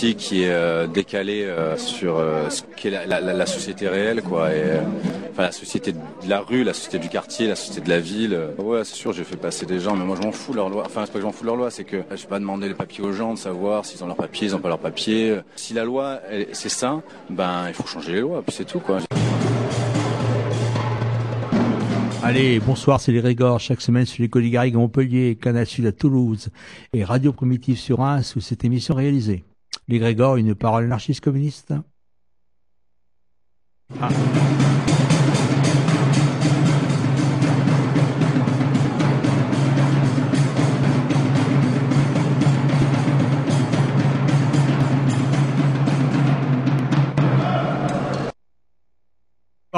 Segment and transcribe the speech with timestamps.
[0.00, 4.48] qui est euh, décalée euh, sur euh, ce qu'est la, société réelle, quoi.
[5.30, 8.38] Enfin, la société de la rue, la société du quartier, la société de la ville.
[8.58, 10.82] Ouais, c'est sûr, j'ai fait passer des gens, mais moi, je m'en fous leur loi.
[10.84, 12.68] Enfin, c'est pas que je m'en fous leur loi, c'est que je vais pas demander
[12.68, 15.38] les papiers aux gens de savoir s'ils ont leurs papiers, ils ont pas leurs papiers.
[15.56, 16.20] Si la loi,
[16.52, 17.00] c'est ça,
[17.30, 18.98] ben, il faut changer les lois, puis c'est tout, quoi.
[22.22, 25.92] Allez, bonsoir, c'est les Régors, chaque semaine sur les Colis à Montpellier, Canal Sud à
[25.92, 26.48] Toulouse
[26.92, 29.44] et Radio Primitive sur un sous cette émission réalisée.
[29.88, 29.98] Les
[30.36, 31.72] une parole anarchiste communiste?
[34.00, 34.08] Ah.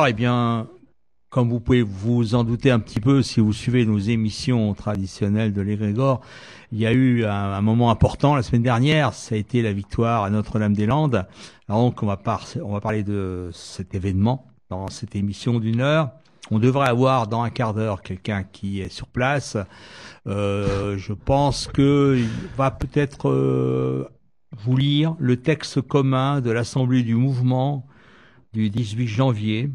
[0.09, 0.69] eh bien,
[1.29, 5.53] comme vous pouvez vous en douter un petit peu si vous suivez nos émissions traditionnelles
[5.53, 6.23] de l'Égrégore,
[6.73, 10.25] il y a eu un, moment important la semaine dernière, ça a été la victoire
[10.25, 11.27] à Notre-Dame-des-Landes.
[11.69, 12.21] Donc on va,
[12.63, 16.11] on va parler de cet événement dans cette émission d'une heure.
[16.51, 19.57] On devrait avoir dans un quart d'heure quelqu'un qui est sur place.
[20.27, 24.09] Euh, je pense qu'il va peut-être euh,
[24.57, 27.87] vous lire le texte commun de l'Assemblée du mouvement
[28.53, 29.71] du 18 janvier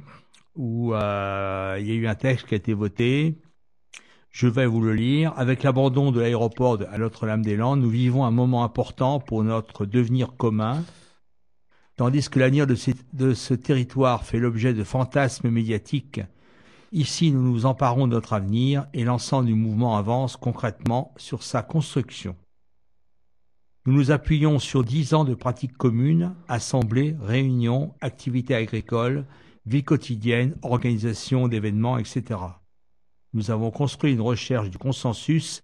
[0.56, 3.36] où euh, il y a eu un texte qui a été voté.
[4.34, 5.32] Je vais vous le lire.
[5.38, 10.84] Avec l'abandon de l'aéroport à Notre-Dame-des-Landes, nous vivons un moment important pour notre devenir commun.
[11.98, 16.22] Tandis que l'avenir de, ce territoire fait l'objet de fantasmes médiatiques,
[16.92, 21.62] ici nous nous emparons de notre avenir et l'ensemble du mouvement avance concrètement sur sa
[21.62, 22.36] construction.
[23.86, 29.26] Nous nous appuyons sur dix ans de pratiques communes, assemblées, réunions, activités agricoles,
[29.68, 32.40] vie quotidienne, organisation d'événements, etc.
[33.34, 35.64] Nous avons construit une recherche du consensus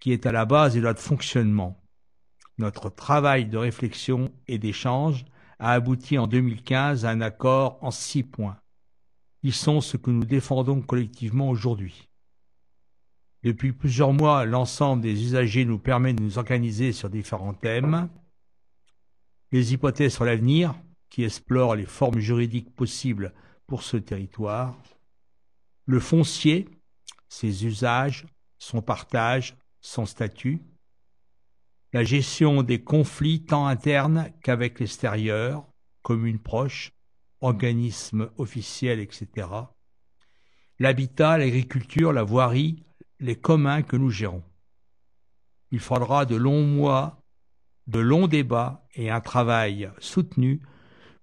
[0.00, 1.82] qui est à la base de notre fonctionnement.
[2.56, 5.24] Notre travail de réflexion et d'échange
[5.58, 8.58] a abouti en 2015 à un accord en six points.
[9.42, 12.08] Ils sont ce que nous défendons collectivement aujourd'hui.
[13.44, 18.08] Depuis plusieurs mois, l'ensemble des usagers nous permet de nous organiser sur différents thèmes.
[19.52, 20.74] Les hypothèses sur l'avenir,
[21.08, 23.32] qui explore les formes juridiques possibles
[23.66, 24.76] pour ce territoire,
[25.86, 26.68] le foncier,
[27.28, 28.26] ses usages,
[28.58, 30.60] son partage, son statut,
[31.92, 35.66] la gestion des conflits tant internes qu'avec l'extérieur,
[36.02, 36.92] communes proches,
[37.40, 39.48] organismes officiels, etc.,
[40.78, 42.84] l'habitat, l'agriculture, la voirie,
[43.20, 44.44] les communs que nous gérons.
[45.70, 47.22] Il faudra de longs mois,
[47.86, 50.60] de longs débats et un travail soutenu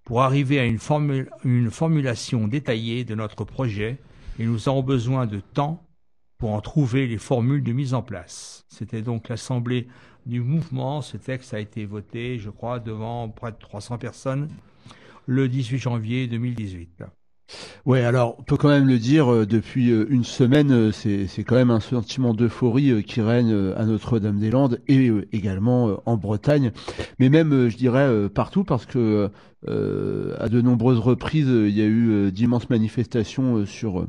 [0.04, 3.98] pour arriver à une, formulation détaillée de notre projet
[4.38, 5.85] et nous avons besoin de temps
[6.38, 8.64] pour en trouver les formules de mise en place.
[8.68, 9.88] C'était donc l'Assemblée
[10.26, 11.00] du mouvement.
[11.02, 14.48] Ce texte a été voté, je crois, devant près de 300 personnes
[15.26, 17.04] le 18 janvier 2018.
[17.84, 21.44] Ouais, alors on peut quand même le dire, euh, depuis euh, une semaine, euh, c'est,
[21.44, 26.72] quand même un sentiment d'euphorie qui règne à Notre-Dame-des-Landes et également en Bretagne,
[27.18, 29.30] mais même, je dirais, partout, parce que
[29.68, 34.06] à de nombreuses reprises, il y a eu d'immenses manifestations sur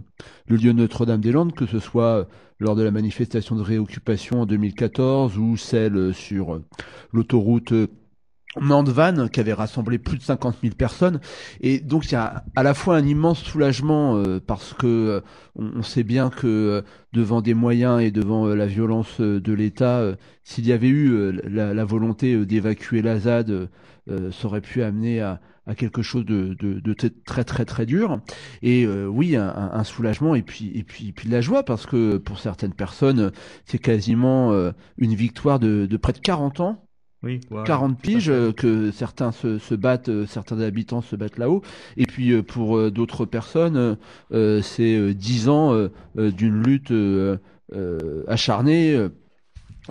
[0.47, 2.27] le lieu Notre-Dame-des-Landes, que ce soit
[2.59, 6.61] lors de la manifestation de réoccupation en 2014 ou celle sur
[7.11, 7.73] l'autoroute
[8.61, 11.19] Mandvan qui avait rassemblé plus de 50 000 personnes
[11.61, 15.21] et donc il y a à la fois un immense soulagement euh, parce que euh,
[15.55, 16.81] on, sait bien que euh,
[17.13, 20.03] devant des moyens et devant la violence de l'État
[20.43, 23.69] s'il y avait eu la, volonté d'évacuer la ZAD
[24.07, 25.39] ça aurait pu amener à,
[25.75, 26.55] quelque chose de,
[27.25, 28.19] très très très dur.
[28.61, 32.39] Et oui un, soulagement et puis et puis puis de la joie parce que pour
[32.39, 33.31] certaines personnes
[33.65, 34.53] c'est quasiment
[34.97, 36.86] une victoire de, de près de 40 ans
[37.23, 41.63] oui, 40 piges euh, que certains se, se, battent, euh, certains habitants se battent là-haut.
[41.95, 43.97] Et puis euh, pour d'autres personnes,
[44.31, 46.93] c'est 10 ans d'une lutte
[48.27, 49.07] acharnée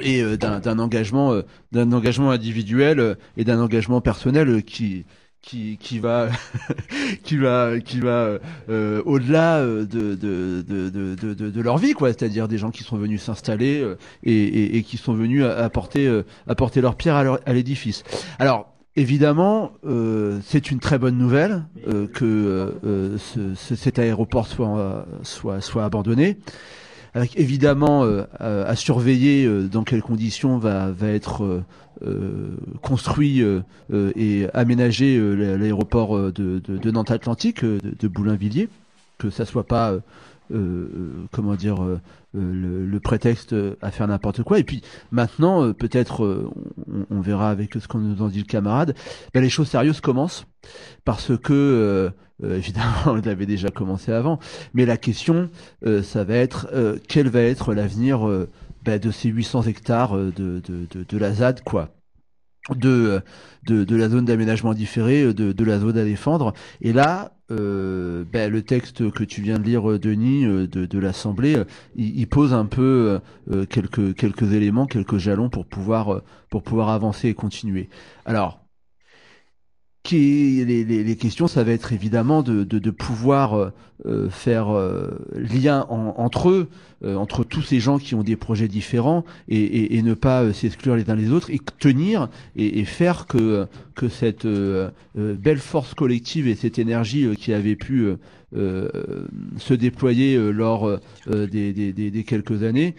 [0.02, 1.40] et d'un engagement
[1.73, 5.05] d'un engagement individuel et d'un engagement personnel qui
[5.46, 6.28] qui, qui va
[7.22, 8.38] qui va qui va
[8.69, 12.82] euh, au-delà de de, de, de, de, de leur vie quoi c'est-à-dire des gens qui
[12.82, 13.82] sont venus s'installer
[14.25, 18.02] et, et, et, qui sont venus apporter apporter leur pierre à, l'édifice
[18.38, 22.25] alors Évidemment, euh, c'est une très bonne nouvelle euh, que
[22.82, 26.38] euh, ce, cet aéroport soit, soit, soit abandonné.
[27.16, 28.04] Avec évidemment
[28.38, 31.62] à surveiller dans quelles conditions va, va être
[32.82, 33.42] construit
[33.90, 38.68] et aménagé l'aéroport de, de, de, Nantes Atlantique, de, de Boulainvilliers,
[39.18, 39.94] que ça soit pas
[41.32, 41.82] comment dire
[42.36, 44.58] euh, le, prétexte à faire n'importe quoi.
[44.58, 46.50] Et puis maintenant, euh, peut-être, euh,
[47.10, 48.94] on, verra avec ce qu'on nous en dit le camarade,
[49.32, 50.46] ben, les choses sérieuses commencent
[51.04, 52.10] parce que
[52.42, 54.38] évidemment, on l'avait déjà commencé avant,
[54.74, 55.50] mais la question,
[56.02, 56.68] ça va être
[57.08, 58.46] quel va être l'avenir
[58.84, 60.60] ben, de ces 800 hectares de, de,
[60.90, 61.96] de, de la ZAD, quoi
[62.74, 63.20] de,
[63.64, 66.52] de, de, la zone d'aménagement différé, de, de la zone à défendre.
[66.80, 70.98] Et là, euh, ben, le texte que tu viens de lire, Denis, euh, de, de
[70.98, 73.20] l'Assemblée, euh, il, il, pose un peu
[73.70, 77.88] quelques, quelques éléments, quelques jalons pour pouvoir, pour pouvoir avancer et continuer.
[78.24, 78.65] Alors,
[80.06, 83.73] qui, les, questions, ça va être évidemment de, pouvoir
[84.06, 88.69] euh, faire euh, lien entre eux, euh, entre tous ces gens qui ont des projets
[88.69, 92.84] différents, et, et, et ne pas s'exclure les uns les autres, et tenir et, et
[92.84, 94.46] faire que que cette
[95.14, 98.08] belle force collective et cette énergie qui avait pu
[98.52, 102.94] se déployer lors des, des, des, quelques années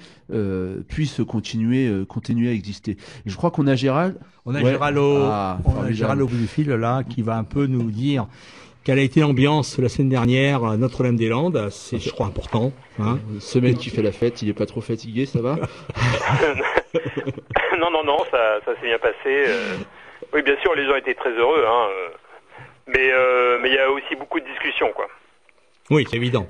[0.88, 2.98] puisse continuer continuer à exister.
[3.26, 4.16] Et je crois qu'on a Gérald.
[4.46, 7.38] On a Gérald au, ah, on a Gérald au bout du fil là qui va
[7.38, 8.28] un peu nous dire
[8.88, 12.72] quelle a été l'ambiance la semaine dernière à Notre-Dame-des-Landes C'est, je crois, important.
[13.02, 15.58] Hein Semaine qui fait la fête, il est pas trop fatigué, ça va?
[17.80, 19.14] Non, non, non, ça, ça s'est bien passé.
[19.26, 19.76] Euh.
[20.34, 21.88] Oui, bien sûr, les gens étaient très heureux, hein.
[21.92, 22.08] Euh.
[22.88, 25.08] Mais euh, mais il y a aussi beaucoup de discussions, quoi.
[25.90, 26.48] Oui, c'est évident.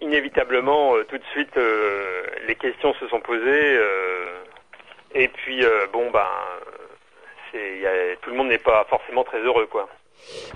[0.00, 1.56] inévitablement, tout de suite,
[2.48, 3.78] les questions se sont posées.
[5.14, 5.62] et puis,
[5.92, 6.26] bon, ben,
[7.52, 9.86] c'est, y a, tout le monde n'est pas forcément très heureux, quoi.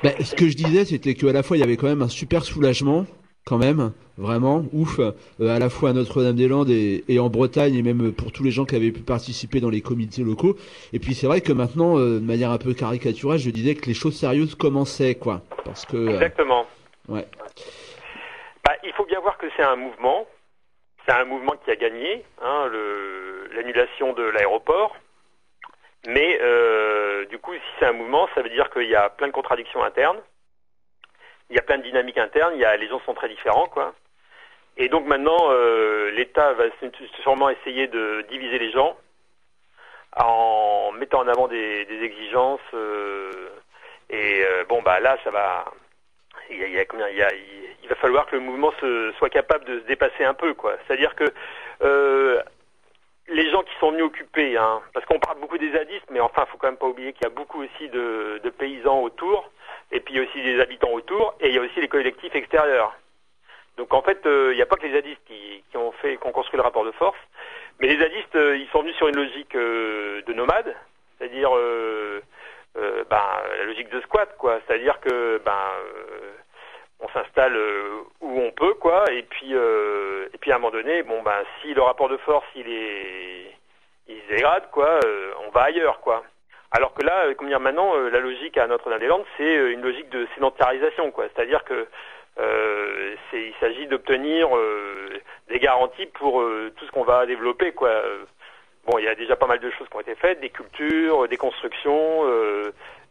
[0.02, 2.08] Ben, ce que je disais, c'était qu'à la fois, il y avait quand même un
[2.08, 3.06] super soulagement,
[3.48, 8.12] quand même, vraiment, ouf, euh, à la fois à Notre-Dame-des-Landes et, en Bretagne, et même
[8.12, 10.56] pour tous les gens qui avaient pu participer dans les comités locaux.
[10.92, 13.86] Et puis c'est vrai que maintenant, euh, de manière un peu caricaturale, je disais que
[13.86, 15.40] les choses sérieuses commençaient, quoi.
[15.64, 16.66] Parce que, euh, Exactement.
[17.08, 17.26] ouais.
[18.64, 20.26] Bah, il faut bien voir que c'est un mouvement.
[21.06, 22.70] C'est un mouvement qui a gagné, hein,
[23.54, 24.94] l'annulation de l'aéroport.
[26.06, 29.26] Mais euh, du coup, si c'est un mouvement, ça veut dire qu'il y a plein
[29.26, 30.20] de contradictions internes,
[31.50, 33.66] il y a plein de dynamiques internes, il y a, les gens sont très différents,
[33.66, 33.94] quoi.
[34.76, 36.64] Et donc maintenant, euh, l'État va
[37.22, 38.96] sûrement essayer de diviser les gens
[40.16, 42.60] en mettant en avant des, des exigences.
[42.74, 43.30] Euh,
[44.08, 45.64] et euh, bon, bah là, ça va.
[46.50, 47.30] Il, y a, il, y a, il, y a,
[47.82, 50.76] il va falloir que le mouvement se, soit capable de se dépasser un peu, quoi.
[50.86, 51.24] C'est-à-dire que
[51.82, 52.40] euh,
[53.28, 56.46] les gens qui sont venus occuper, hein, parce qu'on parle beaucoup des zadistes, mais enfin,
[56.46, 59.50] faut quand même pas oublier qu'il y a beaucoup aussi de, de, paysans autour,
[59.92, 61.88] et puis il y a aussi des habitants autour, et il y a aussi les
[61.88, 62.94] collectifs extérieurs.
[63.76, 66.16] Donc en fait, euh, il n'y a pas que les zadistes qui, qui, ont fait,
[66.16, 67.18] qui ont construit le rapport de force,
[67.80, 70.74] mais les zadistes, euh, ils sont venus sur une logique euh, de nomade,
[71.18, 71.50] c'est-à-dire
[73.10, 73.22] ben,
[73.58, 74.60] la logique de squat, quoi.
[74.66, 75.52] C'est-à-dire que ben
[77.00, 79.04] on s'installe euh, où on peut, quoi.
[79.12, 82.16] Et puis, euh, et puis à un moment donné, bon ben, si le rapport de
[82.18, 83.52] force il est,
[84.08, 86.24] il se dégrade, quoi, euh, on va ailleurs, quoi.
[86.70, 91.10] Alors que là, comme dire maintenant, la logique à Notre-Dame-des-Landes, c'est une logique de sédentarisation,
[91.10, 91.26] quoi.
[91.34, 91.86] C'est-à-dire que
[93.32, 94.48] il s'agit d'obtenir
[95.48, 96.44] des garanties pour
[96.76, 97.90] tout ce qu'on va développer, quoi.
[98.86, 101.26] Bon, il y a déjà pas mal de choses qui ont été faites, des cultures,
[101.26, 102.24] des constructions,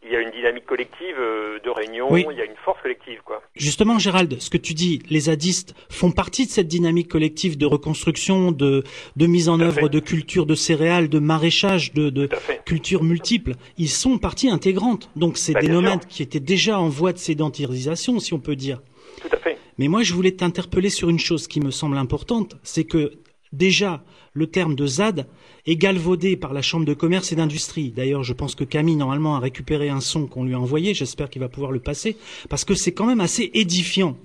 [0.03, 3.19] il y a une dynamique collective euh, de réunion, il y a une force collective.
[3.25, 3.41] Quoi.
[3.55, 7.65] Justement, Gérald, ce que tu dis, les zadistes font partie de cette dynamique collective de
[7.65, 8.83] reconstruction, de,
[9.15, 12.29] de mise en œuvre de culture de céréales, de maraîchage, de, de
[12.65, 13.53] cultures multiples.
[13.77, 15.09] Ils sont partie intégrante.
[15.15, 18.55] Donc c'est bah, des nomades qui étaient déjà en voie de sédentarisation, si on peut
[18.55, 18.81] dire.
[19.21, 19.57] Tout à fait.
[19.77, 23.11] Mais moi, je voulais t'interpeller sur une chose qui me semble importante, c'est que
[23.53, 25.27] déjà, le terme de ZAD
[25.65, 27.91] est galvaudé par la Chambre de commerce et d'industrie.
[27.91, 30.93] D'ailleurs, je pense que Camille, normalement, a récupéré un son qu'on lui a envoyé.
[30.93, 32.17] J'espère qu'il va pouvoir le passer.
[32.49, 34.17] Parce que c'est quand même assez édifiant.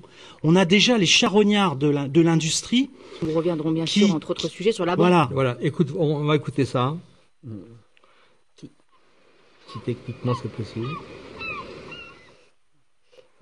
[0.43, 2.91] On a déjà les charognards de l'industrie.
[3.23, 5.07] Nous reviendrons bien sûr, entre autres sujets, sur la banque.
[5.07, 5.29] Voilà.
[5.33, 5.57] Voilà.
[5.61, 6.97] Écoute, on va écouter ça.
[8.57, 8.69] Si
[9.85, 10.87] techniquement c'est possible.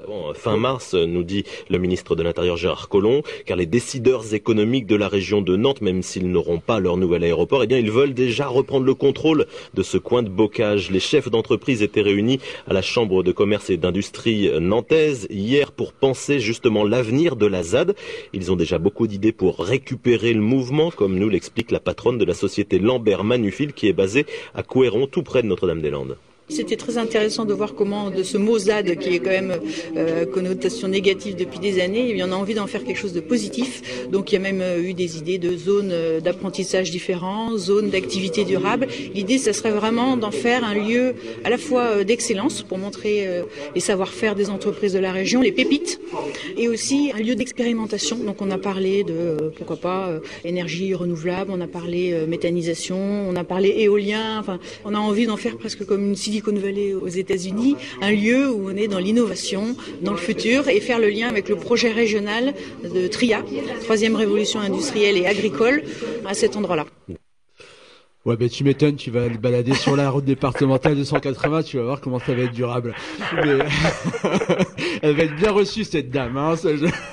[0.06, 4.86] Quand fin mars, nous dit le ministre de l'Intérieur Gérard Collomb, car les décideurs économiques
[4.86, 7.90] de la région de Nantes, même s'ils n'auront pas leur nouvel aéroport, eh bien, ils
[7.90, 10.90] veulent déjà reprendre le contrôle de ce coin de bocage.
[10.90, 15.92] Les chefs d'entreprise étaient réunis à la Chambre de commerce et d'industrie nantaise hier pour
[15.92, 17.94] penser justement l'avenir de la ZAD.
[18.32, 22.24] Ils ont déjà beaucoup d'idées pour récupérer le mouvement, comme nous l'explique la patronne de
[22.24, 26.16] la société Lambert Manufil, qui est basée à Couéron, tout près de Notre-Dame-des-Landes.
[26.50, 29.60] C'était très intéressant de voir comment de ce mot ZAD, qui est quand même
[29.96, 33.20] euh, connotation négative depuis des années, eh on a envie d'en faire quelque chose de
[33.20, 34.06] positif.
[34.10, 37.90] Donc il y a même euh, eu des idées de zones euh, d'apprentissage différents, zones
[37.90, 38.86] d'activité durable.
[39.14, 41.14] L'idée, ce serait vraiment d'en faire un lieu
[41.44, 43.28] à la fois euh, d'excellence pour montrer
[43.74, 46.00] les savoir-faire des entreprises de la région, les pépites,
[46.56, 48.16] et aussi un lieu d'expérimentation.
[48.16, 53.44] Donc on a parlé de, pourquoi pas, énergie renouvelable, on a parlé méthanisation, on a
[53.44, 54.38] parlé éolien.
[54.38, 58.12] Enfin, on a envie d'en faire presque comme une city Silicon Valley aux États-Unis, un
[58.12, 61.56] lieu où on est dans l'innovation, dans le futur, et faire le lien avec le
[61.56, 63.44] projet régional de TRIA,
[63.82, 65.82] troisième révolution industrielle et agricole,
[66.24, 66.86] à cet endroit-là.
[68.24, 71.82] Ouais, ben tu m'étonnes, tu vas le balader sur la route départementale 280, tu vas
[71.84, 72.94] voir comment ça va être durable.
[75.02, 76.54] Elle va être bien reçue cette dame, hein,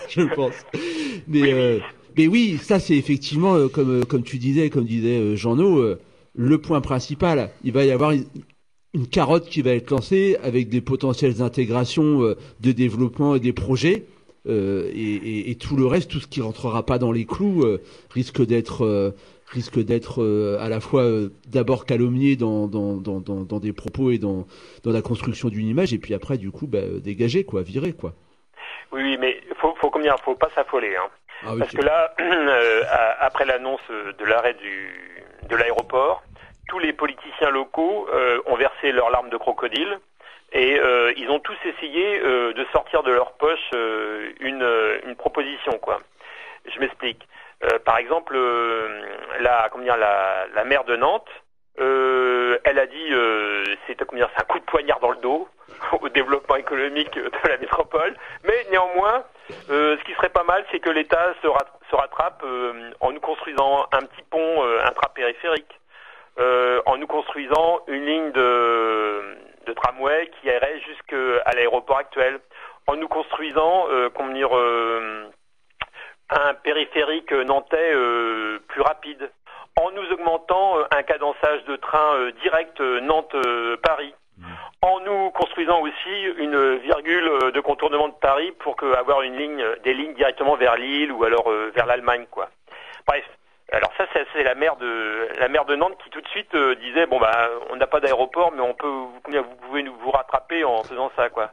[0.10, 0.54] je, pense.
[1.28, 1.80] Mais, euh,
[2.18, 5.96] mais oui, ça c'est effectivement euh, comme euh, comme tu disais, comme disait Jean-No,
[6.36, 7.52] le point principal.
[7.64, 8.12] Il va y avoir
[8.94, 13.54] une carotte qui va être lancée avec des potentielles intégrations euh, de développement et des
[13.54, 14.06] projets.
[14.48, 18.46] Euh, et, tout le reste, tout ce qui rentrera pas dans les clous, euh, risque
[18.46, 19.14] d'être
[19.50, 21.06] risque d'être à la fois
[21.48, 24.46] d'abord calomnié dans dans, dans, dans, des propos et dans,
[24.84, 28.14] dans la construction d'une image, et puis après, du coup, bah, dégagé, quoi, viré, quoi.
[28.94, 31.10] Oui, oui, mais faut, faut combien, faut pas s'affoler, hein.
[31.46, 32.14] Ah Parce que là,
[33.20, 34.90] après l'annonce de l'arrêt du
[35.50, 36.24] de l'aéroport,
[36.68, 40.00] tous les politiciens locaux euh, ont versé leurs larmes de crocodile
[40.52, 43.72] et euh, ils ont tous essayé euh, de sortir de leur poche
[44.40, 46.00] une, proposition quoi.
[46.66, 47.28] Je m'explique.
[47.86, 48.38] par exemple,
[49.40, 51.30] la, comment dire, la, maire de Nantes,
[51.78, 53.14] elle a dit
[53.88, 55.48] c'est un coup de poignard dans le dos
[56.02, 58.16] au développement économique de la métropole.
[58.44, 61.48] Mais néanmoins, ce qui serait pas mal, c'est que l'État se,
[61.90, 62.44] se, rattrape
[63.00, 65.80] en nous construisant un petit pont intrapériphérique.
[66.40, 72.40] Euh, en nous construisant une ligne de, de tramway qui irait jusqu'à l'aéroport actuel,
[72.88, 75.26] en nous construisant euh, dire, euh,
[76.30, 79.30] un périphérique nantais euh, plus rapide,
[79.80, 84.14] en nous augmentant un cadençage de train direct Nantes-Paris.
[84.82, 89.64] En nous construisant aussi une virgule de contournement de Paris pour que, avoir une ligne,
[89.84, 92.50] des lignes directement vers Lille ou alors vers l'Allemagne, quoi.
[93.08, 93.26] Bref,
[93.72, 96.76] alors ça, c'est la maire de la maire de Nantes qui tout de suite euh,
[96.76, 99.20] disait bon bah on n'a pas d'aéroport, mais on peut vous,
[99.62, 101.52] pouvez nous vous rattraper en faisant ça quoi.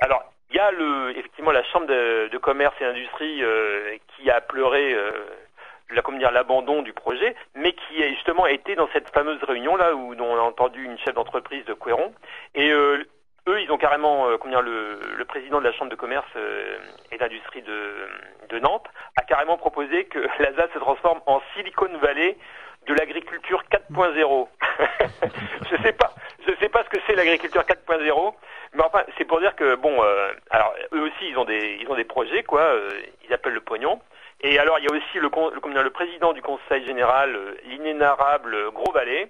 [0.00, 4.40] Alors il y a le effectivement la chambre de, commerce et industrie euh, qui a
[4.40, 5.10] pleuré euh,
[5.90, 9.76] la comment dire l'abandon du projet, mais qui a justement été dans cette fameuse réunion
[9.76, 12.14] là où on a entendu une chef d'entreprise de Couéron
[12.54, 12.72] et
[13.48, 16.78] eux, ils ont carrément, euh, combien le, le, président de la chambre de commerce euh,
[17.10, 18.08] et d'industrie de,
[18.48, 22.36] de, Nantes a carrément proposé que la ZAD se transforme en Silicon Valley
[22.86, 24.48] de l'agriculture 4.0.
[25.70, 26.12] je sais pas,
[26.46, 28.34] je sais pas ce que c'est l'agriculture 4.0,
[28.74, 31.88] mais enfin, c'est pour dire que bon, euh, alors eux aussi, ils ont des, ils
[31.88, 32.90] ont des projets quoi, euh,
[33.26, 34.00] ils appellent le pognon.
[34.44, 38.90] Et alors, il y a aussi le, le, le président du conseil général, l'inénarrable Gros
[38.90, 39.28] Vallée, euh,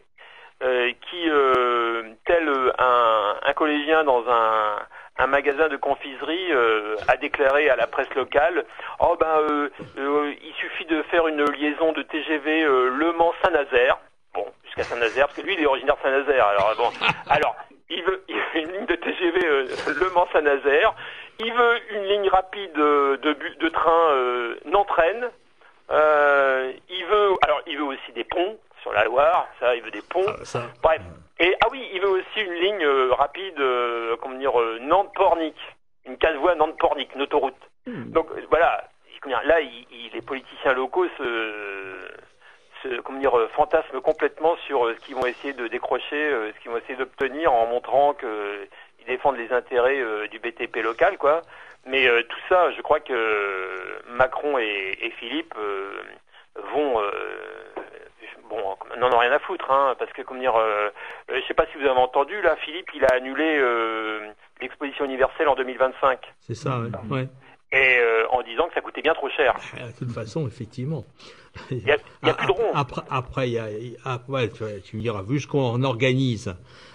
[0.62, 4.76] qui, euh, tel un, un, collégien dans un,
[5.18, 8.64] un magasin de confiserie, euh, a déclaré à la presse locale
[9.00, 13.98] Oh ben, il suffit de faire une liaison de TGV Le Mans-Saint-Nazaire.
[14.34, 16.46] Bon, jusqu'à Saint-Nazaire, parce que lui, il est originaire de Saint-Nazaire.
[16.46, 16.90] Alors, bon,
[17.30, 17.56] alors,
[17.90, 20.94] il veut, il veut, une ligne de TGV Le Mans-Saint-Nazaire.
[21.40, 23.16] Il veut une ligne rapide de,
[23.58, 25.28] de train Nantes-Rennes.
[25.90, 30.02] il veut, alors, il veut aussi des ponts sur la Loire, ça, il veut des
[30.02, 30.26] ponts.
[30.26, 31.00] Ah, Bref.
[31.38, 35.56] Et ah oui, il veut aussi une ligne euh, rapide, euh, comment dire, euh, Nantes-Pornic,
[36.04, 37.56] une casse-voie Nantes-Pornic, une autoroute.
[37.86, 38.10] Hmm.
[38.10, 38.88] Donc voilà,
[39.44, 42.08] là, il, les politiciens locaux se,
[42.82, 46.76] se comment dire, fantasment complètement sur ce qu'ils vont essayer de décrocher, ce qu'ils vont
[46.76, 51.42] essayer d'obtenir en montrant qu'ils défendent les intérêts du BTP local, quoi.
[51.86, 55.54] Mais tout ça, je crois que Macron et, et Philippe
[56.72, 57.00] vont
[58.56, 60.90] bon, n'en ont rien à foutre, hein, parce que, comme dire, euh,
[61.30, 64.28] euh, je sais pas si vous avez entendu, là, Philippe, il a annulé euh,
[64.60, 66.18] l'exposition universelle en 2025.
[66.40, 66.80] C'est ça,
[67.10, 67.28] ouais.
[67.74, 67.98] Et
[68.30, 69.54] en, disant que ça coûtait bien trop cher.
[69.78, 71.04] Ah, de toute façon, effectivement.
[71.70, 72.70] Il n'y a, a plus de rond.
[72.74, 73.66] Après, après, y a,
[74.28, 76.54] ouais, tu, me diras, vu ce qu'on organise,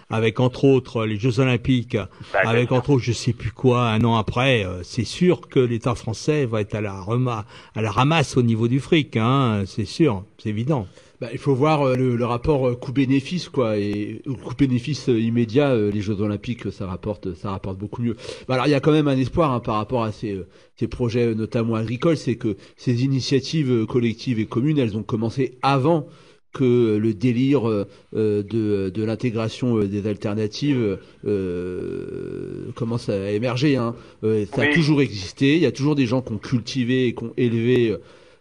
[0.09, 1.97] avec entre autres les Jeux Olympiques,
[2.33, 5.59] Bah, avec entre autres je sais plus quoi, un an après, euh, c'est sûr que
[5.59, 7.45] l'État français va être à la, rema,
[7.75, 10.87] à la ramasse au niveau du fric, hein, c'est sûr, c'est évident.
[11.19, 15.75] Bah, il faut voir euh, le, le rapport euh, coût-bénéfice quoi et coût-bénéfice euh, immédiat
[15.75, 18.15] les Jeux Olympiques ça rapporte ça rapporte beaucoup mieux.
[18.47, 20.39] Bah, alors il y a quand même un espoir hein, par rapport à ces,
[20.75, 26.07] ces projets notamment agricoles, c'est que ces initiatives collectives et communes elles ont commencé avant
[26.53, 33.75] que le délire euh, de, de l'intégration des alternatives euh, commence à émerger.
[33.75, 33.95] Hein.
[34.23, 34.73] Euh, ça a Oui.
[34.73, 37.95] toujours existé, il y a toujours des gens qui ont cultivé et qui ont élevé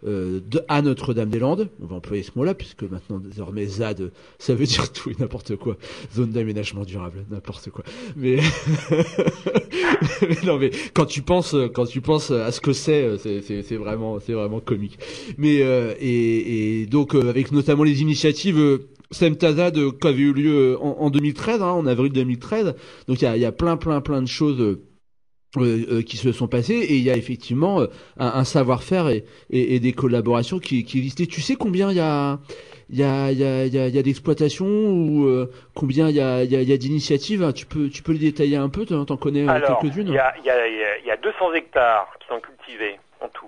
[0.05, 1.69] euh, euh, de, à Notre-Dame-des-Landes.
[1.83, 5.57] On va employer ce mot-là, puisque maintenant, désormais, ZAD, ça veut dire tout et n'importe
[5.57, 5.77] quoi.
[6.15, 7.85] Zone d'aménagement durable, n'importe quoi.
[8.17, 8.37] Mais...
[10.45, 14.19] non, mais quand tu penses, quand tu penses à ce que c'est, c'est, c'est, vraiment,
[14.21, 14.99] c'est vraiment comique.
[15.39, 18.59] Mais euh, et, donc euh, avec notamment les initiatives.
[18.59, 22.75] Euh, Semtazad euh, qui avait eu lieu euh, en, en 2013, hein, en avril 2013.
[23.09, 24.79] Donc il y a plein, plein, plein de choses
[25.63, 27.87] euh, euh, euh, qui se sont passées et il y a effectivement euh,
[28.19, 31.23] un, un savoir-faire et, et, et des collaborations qui, qui existent.
[31.23, 32.39] Et tu sais combien il y a,
[32.91, 36.09] il y a, il y a, il y a, y a d'exploitations ou euh, combien
[36.09, 38.13] il y a, il y a, il y a d'initiatives hein Tu peux, tu peux
[38.13, 41.11] le détailler un peu T'en t'en connais euh, quelques-unes il y a, y, a, y
[41.11, 43.47] a 200 hectares qui sont cultivés en tout.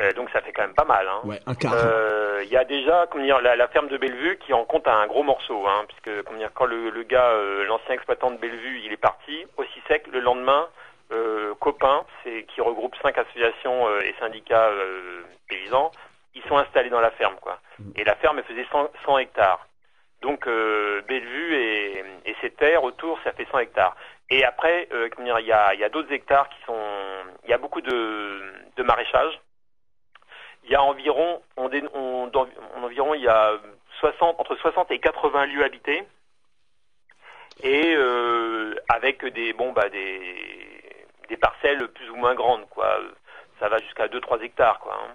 [0.00, 1.08] Euh, donc ça fait quand même pas mal.
[1.08, 1.20] Hein.
[1.24, 1.72] Ouais, un quart.
[1.74, 4.86] Euh, Il y a déjà, comment dire, la, la ferme de Bellevue qui en compte
[4.86, 8.36] un gros morceau, hein, puisque comment dire, quand le, le gars, euh, l'ancien exploitant de
[8.36, 10.68] Bellevue, il est parti, aussi sec, le lendemain,
[11.12, 15.90] euh, Copain, c'est qui regroupe cinq associations euh, et syndicats euh, paysans,
[16.34, 17.58] ils sont installés dans la ferme, quoi.
[17.96, 19.66] Et la ferme, elle faisait 100, 100 hectares.
[20.22, 23.96] Donc euh, Bellevue et, et ses terres autour, ça fait 100 hectares.
[24.28, 26.78] Et après, euh, il y a, y a d'autres hectares qui sont,
[27.44, 28.42] il y a beaucoup de,
[28.76, 29.40] de maraîchage.
[30.66, 33.52] Il y a environ, on, dé- on- en environ, il y a
[34.00, 36.04] 60, entre 60 et 80 lieux habités,
[37.62, 42.98] et euh, avec des, bon, bah, des, des parcelles plus ou moins grandes, quoi.
[43.60, 44.94] Ça va jusqu'à 2-3 hectares, quoi.
[44.94, 45.14] hein.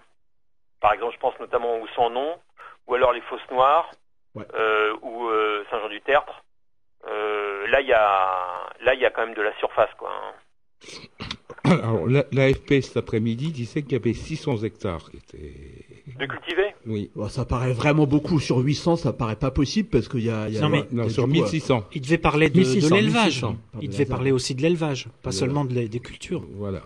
[0.80, 2.40] Par exemple, je pense notamment au Sans-Nom,
[2.88, 3.92] ou alors les Fosses Noires,
[4.34, 4.46] Ouais.
[4.56, 6.42] euh, ou euh, Saint-Jean-du-Tertre.
[7.08, 10.10] Euh, là, il y a, là, il y a quand même de la surface, quoi.
[10.12, 10.34] hein.
[11.84, 15.54] Alors, la- l'AFP cet après-midi disait qu'il y avait 600 hectares qui étaient.
[16.20, 17.12] De cultiver Oui.
[17.16, 20.48] Bon, ça paraît vraiment beaucoup sur 800, ça paraît pas possible parce qu'il y a,
[20.48, 21.84] il y a Non, mais- Non, sur coup, 1600.
[21.94, 23.26] Il devait parler de, 1600, de l'élevage.
[23.44, 23.56] 1600.
[23.82, 26.44] Il de devait parler aussi de l'élevage, pas De- seulement de la- des cultures.
[26.56, 26.80] Voilà.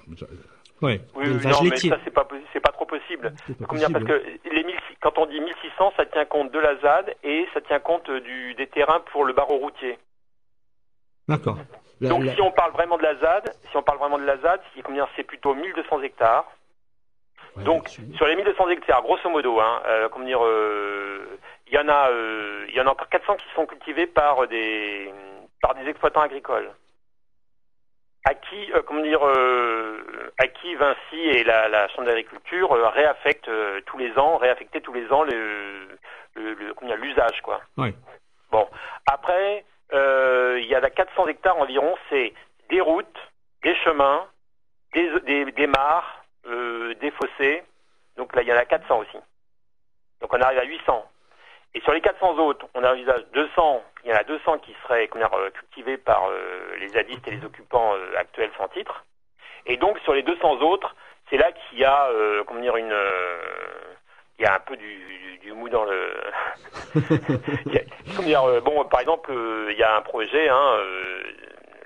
[0.82, 1.00] Ouais.
[1.16, 1.90] Oui, oui, L'élevage non, mais laitier.
[1.90, 3.34] ça, c'est pas, pas trop possible.
[3.68, 6.76] pas dire, parce que les 1000 quand on dit 1600, ça tient compte de la
[6.82, 9.98] ZAD et ça tient compte du, des terrains pour le barreau routier.
[11.28, 11.58] D'accord.
[12.02, 14.38] Donc la- si on parle vraiment de la ZAD, si on parle vraiment de la
[14.38, 16.46] ZAD, c'est combien C'est plutôt 1200 hectares.
[17.56, 21.26] ouais, Donc sur les 1200 hectares, grosso modo, hein, euh, comment dire, euh,
[21.68, 24.48] il y en a, euh, il y en a encore 400 qui sont cultivés par
[24.48, 25.12] des,
[25.62, 26.70] par des exploitants agricoles.
[28.28, 33.52] À qui, euh, comment dire, euh, à qui Vinci et la, la Chambre d'agriculture réaffectent
[33.86, 35.88] tous les ans, réaffecter tous les ans le,
[36.36, 37.62] le, le- l'usage, quoi.
[37.78, 37.94] Ouais.
[38.52, 38.68] Bon,
[39.06, 39.64] après,
[39.96, 42.34] euh, il y a la 400 hectares environ, c'est
[42.70, 43.18] des routes,
[43.64, 44.28] des chemins,
[44.94, 47.64] des, des, mares, euh, des fossés.
[48.18, 49.18] Donc là, il y en a 400 aussi.
[50.22, 51.06] Donc on arrive à 800.
[51.74, 55.10] Et sur les 400 autres, on envisage 200, il y en a 200 qui seraient
[55.14, 56.30] euh, cultivés par
[56.80, 59.04] les zadistes et les occupants actuels sans titre.
[59.66, 60.96] Et donc sur les 200 autres,
[61.30, 62.10] c'est là qu'il y a
[62.46, 62.94] comment dire une
[64.40, 66.12] il y a un peu du, mou dans le
[68.24, 71.24] dire, euh, bon par exemple euh, il y a un projet hein, euh,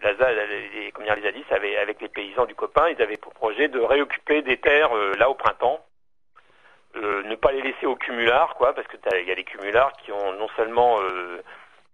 [0.02, 3.68] les, comment dire, les zadistes avaient avec les paysans du copain, ils avaient pour projet
[3.68, 5.86] de réoccuper des terres là au printemps.
[6.96, 10.14] Ne pas les laisser au cumulard, quoi, parce que il y a les cumulards qui
[10.14, 11.00] ont non seulement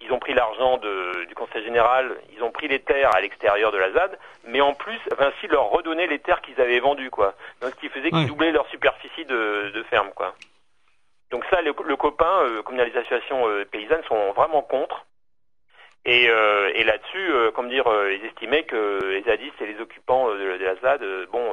[0.06, 3.78] ils ont pris l'argent du Conseil général, ils ont pris les terres à l'extérieur de
[3.78, 7.34] la ZAD, mais en plus Vinci leur redonnait les terres qu'ils avaient vendues, quoi.
[7.62, 8.26] Donc ce qui faisait qu'ils Ouais.
[8.26, 10.34] doublaient leur superficie de, de ferme, quoi.
[11.32, 15.06] Donc ça, le, le copain, euh, comme les associations euh, paysannes sont vraiment contre.
[16.06, 20.30] Et, euh, et là-dessus, euh, comme dire, ils estimaient que les zadistes et les occupants
[20.30, 21.52] de, de la ZAD, bon,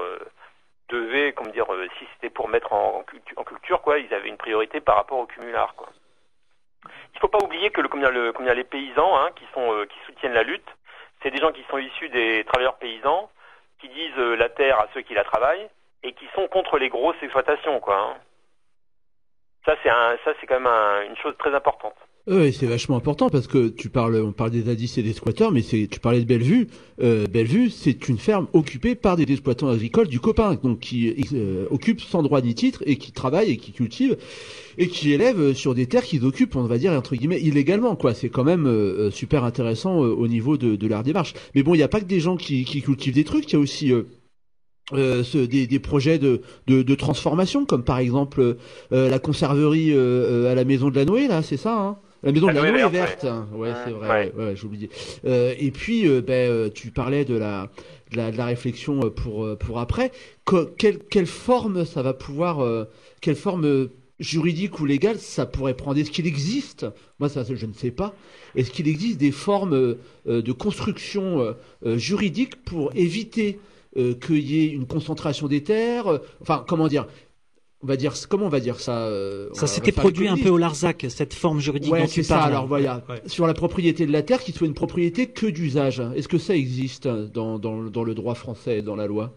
[0.90, 1.64] devaient, comme dire,
[1.98, 4.96] si c'était pour mettre en, en cultu- en culture, quoi, ils avaient une priorité par
[4.96, 5.88] rapport au cumulard, quoi.
[7.14, 9.86] Il faut pas oublier que le, combien, le, combien les paysans, hein, qui sont, euh,
[9.86, 10.68] qui soutiennent la lutte,
[11.22, 13.30] c'est des gens qui sont issus des travailleurs paysans,
[13.80, 15.68] qui disent euh, la terre à ceux qui la travaillent
[16.02, 17.96] et qui sont contre les grosses exploitations, quoi.
[17.98, 18.16] hein.
[19.64, 21.94] Ça, c'est un, ça, c'est quand même un- une chose très importante.
[22.28, 25.50] Oui, c'est vachement important parce que tu parles, on parle des zadistes et des squatteurs,
[25.50, 26.68] mais tu parlais de Bellevue.
[27.02, 31.66] Euh, Bellevue, c'est une ferme occupée par des exploitants agricoles du copain, donc qui euh,
[31.70, 34.16] occupent sans droit ni titre et qui travaillent et qui cultivent
[34.78, 37.96] et qui élèvent sur des terres qu'ils occupent, on va dire entre guillemets illégalement.
[37.96, 41.34] Quoi, c'est quand même euh, super intéressant euh, au niveau de, leur démarche.
[41.56, 43.56] Mais bon, il n'y a pas que des gens qui, cultivent des trucs, il y
[43.56, 44.04] a aussi euh,
[44.94, 48.56] euh, des, projets de, de, transformation, comme par exemple
[48.92, 51.98] euh, la conserverie euh, à la maison de la Noé, là, c'est ça hein?
[52.22, 54.90] La maison de la Noé verte, ouais, ouais c'est vrai, ouais, ouais j'ai oublié.
[55.24, 57.70] et puis, ben, tu parlais de la,
[58.10, 60.12] de la, de la réflexion pour pour après.
[60.44, 62.86] Que, quelle, quelle forme ça va pouvoir,
[63.20, 63.88] quelle forme
[64.20, 65.98] juridique ou légale ça pourrait prendre?
[65.98, 66.86] Est-ce qu'il existe,
[67.18, 68.14] moi ça je ne sais pas,
[68.54, 71.54] est-ce qu'il existe des formes de construction
[71.96, 73.58] juridique pour éviter
[73.98, 76.06] euh, qu'il y ait une concentration des terres?
[76.06, 77.06] Euh, enfin, comment dire?
[77.82, 80.58] On va dire comment on va dire ça euh, Ça s'était produit un peu au
[80.58, 82.52] Larzac cette forme juridique ouais, dont tu ça, parles.
[82.52, 83.20] Alors voilà, ouais.
[83.26, 86.00] sur la propriété de la terre qui soit une propriété que d'usage.
[86.14, 89.30] Est-ce que ça existe dans, dans, dans, le droit français, dans la loi?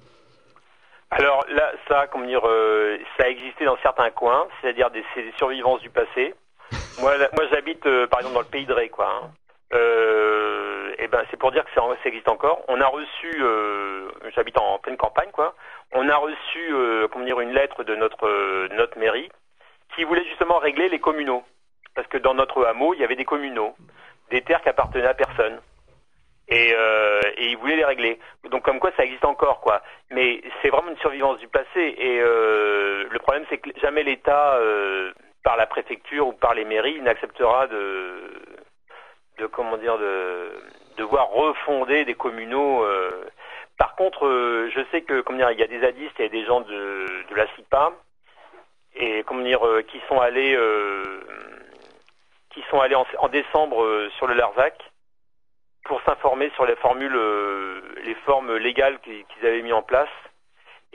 [1.12, 5.34] Alors là, ça, comment dire, euh, ça a existé dans certains coins, c'est-à-dire des, des,
[5.38, 6.34] survivances du passé.
[7.00, 9.08] moi, là, moi, j'habite euh, par exemple dans le pays de Ré, quoi.
[9.08, 9.32] Hein.
[9.74, 12.64] Euh, et ben c'est pour dire que ça, ça, existe encore.
[12.68, 15.56] On a reçu, euh, j'habite en pleine campagne quoi.
[15.94, 19.30] On a reçu, euh, comment dire, une lettre de notre euh, notre mairie
[19.96, 21.44] qui voulait justement régler les communaux,
[21.94, 23.76] parce que dans notre hameau il y avait des communaux,
[24.30, 25.60] des terres qui appartenaient à personne.
[26.48, 28.20] Et, euh, et ils voulaient les régler.
[28.52, 29.82] Donc comme quoi ça existe encore quoi.
[30.12, 31.96] Mais c'est vraiment une survivance du passé.
[31.98, 34.60] Et euh, le problème c'est que jamais l'État,
[35.44, 38.32] par la préfecture ou par les mairies, n'acceptera de
[39.40, 40.52] de comment dire de
[40.98, 42.86] devoir refonder des communaux.
[43.76, 43.78] Euh.
[43.78, 46.46] Par contre, euh, je sais que comment dire, il y a des zadistes et des
[46.46, 47.94] gens de, de la CIPA
[48.96, 50.58] et comment dire euh, qui sont allés
[52.52, 54.74] qui sont allés en, décembre sur le Larzac
[55.84, 57.20] pour s'informer sur les formules
[58.04, 60.10] les formes légales qu'ils qu avaient mis en place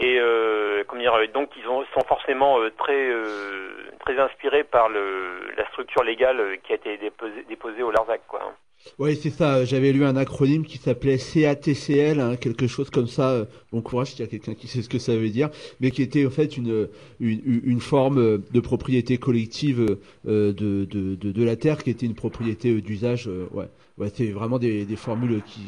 [0.01, 4.89] et euh, comment dire donc ils ont, sont forcément euh, très euh, très inspirés par
[4.89, 8.55] le, la structure légale qui a été déposée, déposée au Larzac quoi.
[8.99, 9.65] Oui, c'est ça.
[9.65, 13.47] J'avais lu un acronyme qui s'appelait CATCL, hein, quelque chose comme ça.
[13.73, 16.03] Bon courage s'il y a quelqu'un qui sait ce que ça veut dire, mais qui
[16.03, 16.89] était en fait une
[17.21, 22.07] une, une forme de propriété collective euh, de, de, de, de la terre, qui était
[22.07, 23.29] une propriété d'usage.
[23.29, 25.61] Euh, ouais, ouais, c'est vraiment des, des formules qui,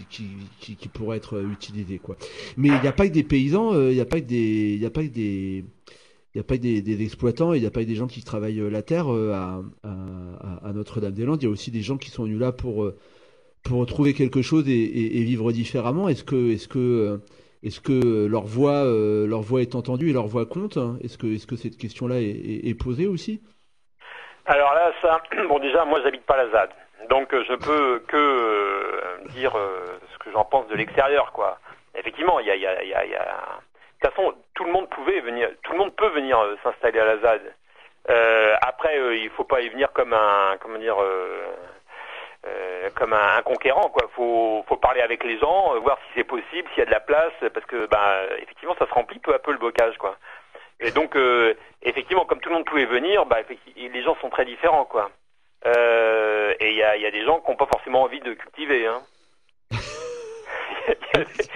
[0.60, 2.16] qui, qui, pourraient être utilisées, quoi.
[2.56, 4.86] Mais il n'y a pas que des paysans, il n'y a pas que des, n'y
[4.86, 5.64] a pas que des
[6.36, 8.24] n'y a pas que des, des exploitants, il n'y a pas que des gens qui
[8.24, 11.42] travaillent la terre à, à, Notre-Dame-des-Landes.
[11.42, 12.90] Il y a aussi des gens qui sont venus là pour
[13.62, 16.08] pour trouver quelque chose et, vivre différemment.
[16.08, 17.20] Est-ce que
[18.26, 20.78] leur voix est entendue et leur voix compte?
[21.02, 23.42] Est-ce que cette question-là est, posée aussi?
[24.46, 26.70] Alors là, ça, bon déjà, moi, j'habite pas la ZAD,
[27.08, 31.60] donc je peux que euh, dire euh, ce que j'en pense de l'extérieur, quoi.
[31.94, 32.94] Effectivement, il y a, il il il
[34.02, 37.04] toute façon, tout le monde pouvait venir, tout le monde peut venir euh, s'installer à
[37.04, 37.54] la ZAD.
[38.10, 43.42] Euh, après, euh, il faut pas y venir comme un, comment dire, euh, comme un,
[43.42, 43.88] conquérant.
[43.90, 46.90] Quoi, faut, faut parler avec les gens, voir si c'est possible, s'il y a de
[46.90, 50.16] la place, parce que, ben, effectivement, ça se remplit peu à peu le bocage, quoi.
[50.80, 51.16] Et donc,
[51.82, 53.38] effectivement, comme tout le monde pouvait venir, bah,
[53.76, 55.10] les gens sont très différents, quoi.
[55.64, 58.86] et il y a, y a des gens qui n'ont pas forcément envie de cultiver,
[58.86, 59.00] hein.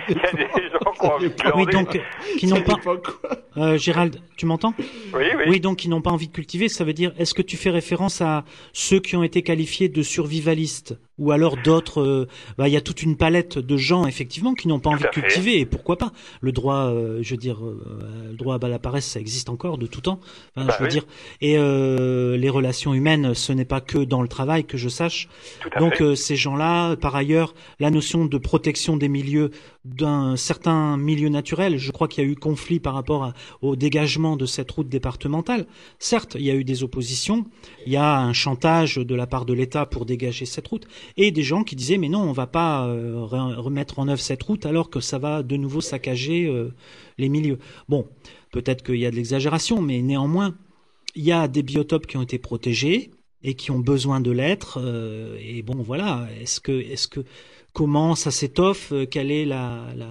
[0.09, 2.01] il y a des gens qui ont envie de oui, donc,
[2.39, 2.77] qui n'ont pas.
[3.57, 5.45] Euh, Gérald, tu m'entends oui, oui.
[5.49, 7.71] Oui, donc qui n'ont pas envie de cultiver, ça veut dire, est-ce que tu fais
[7.71, 10.97] référence à ceux qui ont été qualifiés de survivalistes?
[11.19, 14.69] Ou alors d'autres euh, bah, il y a toute une palette de gens effectivement qui
[14.69, 15.61] n'ont pas envie de cultiver fait.
[15.61, 19.07] et pourquoi pas le droit euh, je veux dire euh, le droit à la paresse
[19.07, 20.21] ça existe encore de tout temps
[20.57, 20.93] enfin, bah, je veux oui.
[20.93, 21.07] dire
[21.41, 25.29] et euh, les relations humaines ce n'est pas que dans le travail que je sache
[25.79, 29.51] donc euh, ces gens-là par ailleurs la notion de protection des milieux
[29.95, 34.37] d'un certain milieu naturel je crois qu'il y a eu conflit par rapport au dégagement
[34.37, 35.67] de cette route départementale
[35.99, 37.47] certes il y a eu des oppositions
[37.87, 41.31] il y a un chantage de la part de l'État pour dégager cette route et
[41.31, 44.67] des gens qui disaient mais non on va pas euh, remettre en œuvre cette route
[44.67, 46.75] alors que ça va de nouveau saccager euh,
[47.19, 47.59] les milieux.
[47.89, 48.07] Bon,
[48.53, 50.57] peut-être qu'il y a de l'exagération, mais néanmoins
[51.15, 53.11] il y a des biotopes qui ont été protégés
[53.43, 54.79] et qui ont besoin de l'être.
[54.83, 57.21] Euh, et bon voilà, est-ce que est-ce que
[57.77, 60.07] comment ça s'étoffe Quelle est la, la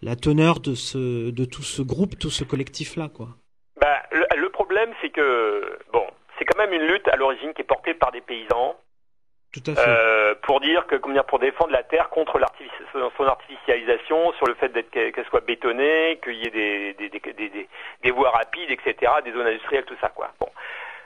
[0.00, 3.28] la teneur de ce de tout ce groupe, tout ce collectif là quoi
[3.80, 6.06] bah, le, le problème c'est que bon
[6.38, 8.76] c'est quand même une lutte à l'origine qui est portée par des paysans
[9.54, 9.84] tout à fait.
[9.86, 12.40] Euh, pour dire que, comment dire, pour défendre la terre contre
[12.92, 17.20] son artificialisation, sur le fait d'être qu'elle soit bétonnée, qu'il y ait des, des, des,
[17.32, 17.68] des,
[18.02, 20.32] des voies rapides, etc., des zones industrielles, tout ça, quoi.
[20.40, 20.48] Bon.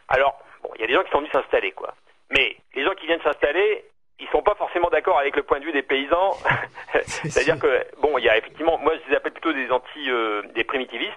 [0.08, 1.92] Alors, bon, il y a des gens qui sont venus s'installer, quoi.
[2.30, 3.84] Mais les gens qui viennent s'installer,
[4.20, 6.36] ils sont pas forcément d'accord avec le point de vue des paysans.
[7.04, 10.42] C'est-à-dire que bon, il y a effectivement, moi je les appelle plutôt des anti, euh,
[10.54, 11.12] des primitivistes,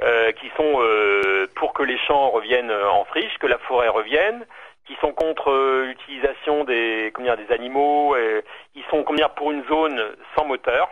[0.00, 4.46] euh, qui sont euh, pour que les champs reviennent en friche, que la forêt revienne,
[4.86, 9.64] qui sont contre euh, l'utilisation des, dire, des animaux, et, ils sont dire, pour une
[9.66, 10.00] zone
[10.36, 10.88] sans moteur.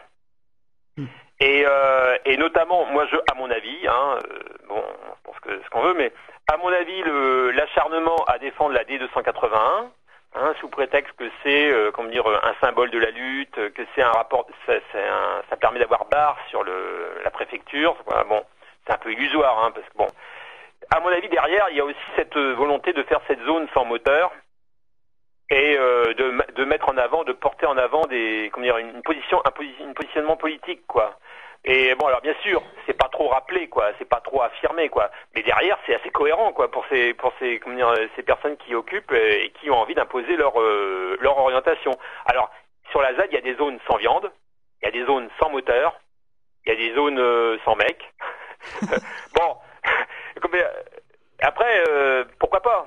[1.40, 5.50] Et, euh, et notamment, moi, je, à mon avis, hein, euh, bon, on pense que
[5.62, 6.12] ce qu'on veut, mais
[6.46, 7.02] à mon avis,
[7.54, 9.90] l'acharnement à défendre la D281,
[10.35, 14.03] hein, sous prétexte que c'est, euh, comment dire, un symbole de la lutte, que c'est
[14.03, 17.97] un rapport, ça, un- ça permet d'avoir barre sur le, la préfecture.
[18.07, 18.42] Voilà, bon,
[18.87, 20.07] c'est un peu illusoire, hein, parce que bon,
[20.90, 23.66] à mon avis, derrière, il y a aussi cette euh, volonté de faire cette zone
[23.75, 24.33] sans moteur
[25.51, 29.03] et euh, de, de mettre en avant, de porter en avant des, comment dire, une
[29.03, 31.18] position, un, posi- un positionnement politique, quoi.
[31.66, 35.11] Et bon, alors bien sûr, c'est pas trop rappelé, quoi, c'est pas trop affirmé, quoi.
[35.35, 38.74] Mais derrière, c'est assez cohérent, quoi, pour ces, pour ces, comment dire, ces personnes qui
[38.74, 41.92] occupent euh, et qui ont envie d'imposer leur, euh, leur orientation.
[42.27, 42.50] Alors,
[42.90, 44.31] sur la ZAD, il y a des zones sans viande,
[44.83, 45.98] il y a des zones sans moteur,
[46.66, 48.12] il y a des zones euh, sans mec.
[49.35, 49.57] bon,
[50.55, 50.68] euh,
[51.40, 52.87] après, euh, pourquoi pas?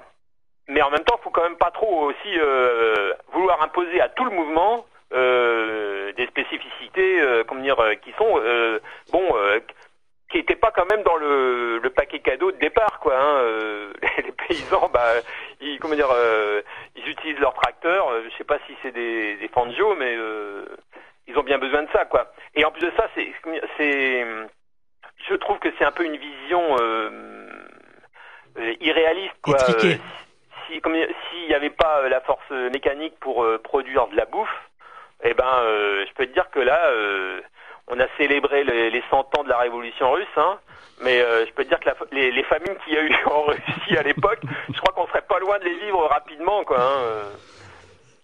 [0.67, 4.25] Mais en même temps, faut quand même pas trop aussi euh, vouloir imposer à tout
[4.25, 8.79] le mouvement euh, des spécificités, euh, comment dire, euh, qui sont euh,
[9.11, 9.59] bon, euh,
[10.29, 13.17] qui n'étaient pas quand même dans le, le paquet cadeau de départ, quoi.
[13.17, 15.13] Hein, euh, les, les paysans, bah,
[15.61, 16.61] ils, comment dire, euh,
[16.95, 18.09] ils utilisent leurs tracteurs.
[18.23, 20.65] je sais pas si c'est des, des Fangio, mais euh,
[21.27, 22.33] ils ont bien besoin de ça, quoi.
[22.55, 23.31] Et en plus de ça, c'est,
[23.77, 24.25] c'est,
[25.29, 26.77] je trouve que c'est un peu une vision
[28.81, 29.55] irréaliste, quoi.
[29.55, 29.99] Étriquée.
[30.67, 34.69] Si, comme s'il n'y avait pas la force mécanique pour euh, produire de la bouffe,
[35.23, 37.41] eh ben, euh, je peux te dire que là, euh,
[37.87, 40.59] on a célébré les, les 100 ans de la révolution russe, hein,
[41.03, 43.97] mais euh, je peux dire que les, les famines qu'il y a eu en Russie
[43.97, 44.39] à l'époque,
[44.73, 46.79] je crois qu'on serait pas loin de les vivre rapidement, quoi.
[46.79, 47.23] Hein.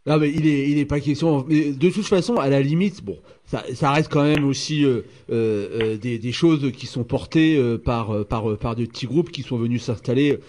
[0.05, 1.45] Non, mais il est, pas question.
[1.47, 4.85] Mais de toute façon, à la limite, bon, ça, reste quand même aussi
[5.29, 10.41] des, choses qui sont portées par, par, par de petits groupes qui sont venus s'installer.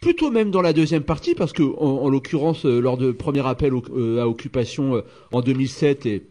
[0.00, 3.46] Plutôt même dans la deuxième partie, parce que en, en l'occurrence, euh, lors de premier
[3.46, 6.26] appel euh, à occupation euh, en 2007 et,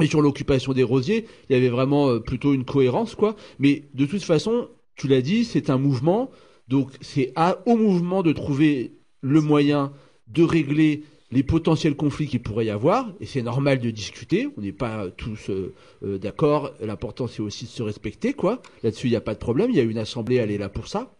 [0.00, 3.34] et sur l'occupation des rosiers, il y avait vraiment plutôt une cohérence, quoi.
[3.58, 6.30] Mais de toute façon, tu l'as dit, c'est un mouvement,
[6.68, 7.34] donc c'est
[7.66, 8.92] au mouvement de trouver
[9.22, 9.92] le moyen
[10.28, 14.62] de régler les potentiels conflits qu'il pourrait y avoir, et c'est normal de discuter, on
[14.62, 15.72] n'est pas tous euh,
[16.04, 18.60] euh, d'accord, l'important c'est aussi de se respecter, quoi.
[18.82, 20.68] Là-dessus, il n'y a pas de problème, il y a une assemblée, elle est là
[20.68, 21.14] pour ça.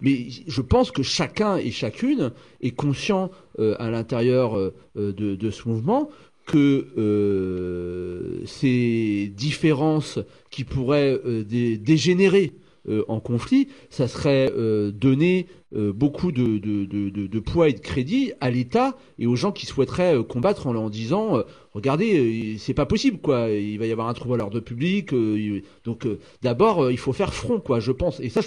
[0.00, 6.10] Mais je pense que chacun et chacune est conscient euh, à l'intérieur de, ce mouvement
[6.44, 6.88] que
[8.46, 10.18] ces différences
[10.50, 12.52] qui pourraient dé- dégénérer
[12.88, 18.50] euh, en conflit, ça serait euh, donner euh, beaucoup de, poids et de crédit à
[18.50, 21.42] l'État et aux gens qui souhaiteraient combattre en leur disant
[21.74, 23.50] regardez c'est pas possible quoi.
[23.50, 25.14] Il va y avoir un trouble à l'ordre public
[25.84, 26.06] donc
[26.42, 28.20] d'abord il faut faire front quoi je pense.
[28.20, 28.40] Et ça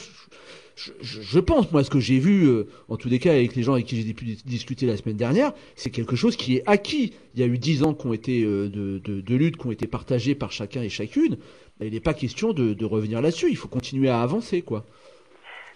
[0.76, 3.56] je, je- je pense moi ce que j'ai vu euh, en tous les cas avec
[3.56, 6.58] les gens avec qui j'ai pu dis- discuter la semaine dernière c'est quelque chose qui
[6.58, 9.36] est acquis il y a eu dix ans qui ont été euh, de, de, de
[9.36, 11.38] lutte qui ont été partagés par chacun et chacune
[11.82, 14.84] il n'est pas question de, de revenir là-dessus il faut continuer à avancer quoi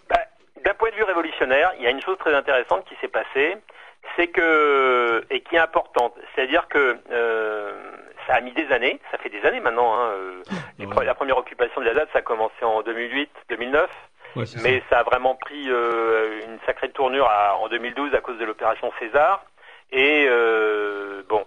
[0.08, 0.16] Bah,
[0.64, 3.54] D'un point de vue révolutionnaire, il y a une chose très intéressante qui s'est passée,
[4.16, 7.72] c'est que et qui est importante, c'est-à-dire que euh,
[8.26, 9.94] ça a mis des années, ça fait des années maintenant.
[9.94, 10.42] Hein, euh,
[10.86, 13.86] pre- La première occupation de la date, ça a commencé en 2008-2009.
[14.36, 15.00] Ouais, mais ça.
[15.00, 19.44] a vraiment pris euh, une sacrée tournure à- en 2012 à cause de l'opération César.
[19.92, 21.44] Et euh, bon,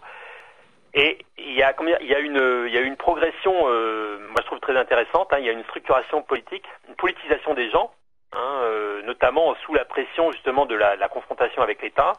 [0.93, 4.19] et il y a combien Il y a une, il y a une progression, euh,
[4.27, 5.31] moi je trouve très intéressante.
[5.33, 7.91] hein, il y a une structuration politique, une politisation des gens,
[8.33, 12.13] hein, euh, notamment sous la pression justement de la, la confrontation avec l'État.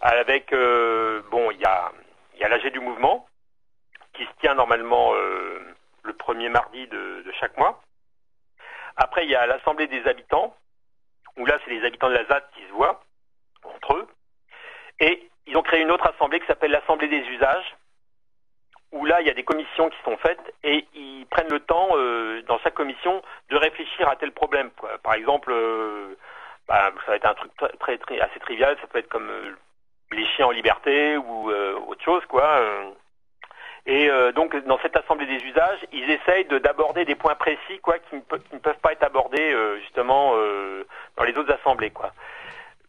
[0.00, 1.90] Avec euh, bon, il y a,
[2.34, 3.26] il y a l'AG du mouvement
[4.14, 5.60] qui se tient normalement euh,
[6.02, 7.80] le premier mardi de, de chaque mois.
[8.98, 10.54] Après, il y a l'Assemblée des habitants,
[11.36, 13.00] où là, c'est les habitants de la ZAD qui se voient
[13.62, 14.08] entre eux.
[14.98, 17.76] Et ils ont créé une autre assemblée qui s'appelle l'Assemblée des usages,
[18.90, 21.90] où là, il y a des commissions qui sont faites et ils prennent le temps,
[21.92, 24.70] euh, dans chaque commission, de réfléchir à tel problème.
[25.04, 26.16] Par exemple, euh,
[26.66, 29.54] bah, ça va être un truc très, assez trivial, ça peut être comme euh,
[30.10, 32.60] les chiens en liberté ou autre chose, quoi.
[33.88, 37.78] Et euh, donc, dans cette assemblée des usages, ils essayent de- d'aborder des points précis,
[37.82, 40.84] quoi, qui ne, peuvent pas être abordés euh, justement euh,
[41.16, 42.12] dans les autres assemblées, quoi.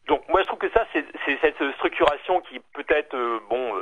[0.07, 1.05] Donc, moi, je trouve que ça, c'est
[1.41, 3.75] cette structuration qui peut-être, euh, bon,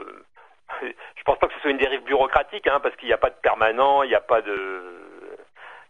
[0.83, 3.31] je pense pas que ce soit une dérive bureaucratique, hein, parce qu'il n'y a pas
[3.31, 4.83] de permanent, il n'y a pas de,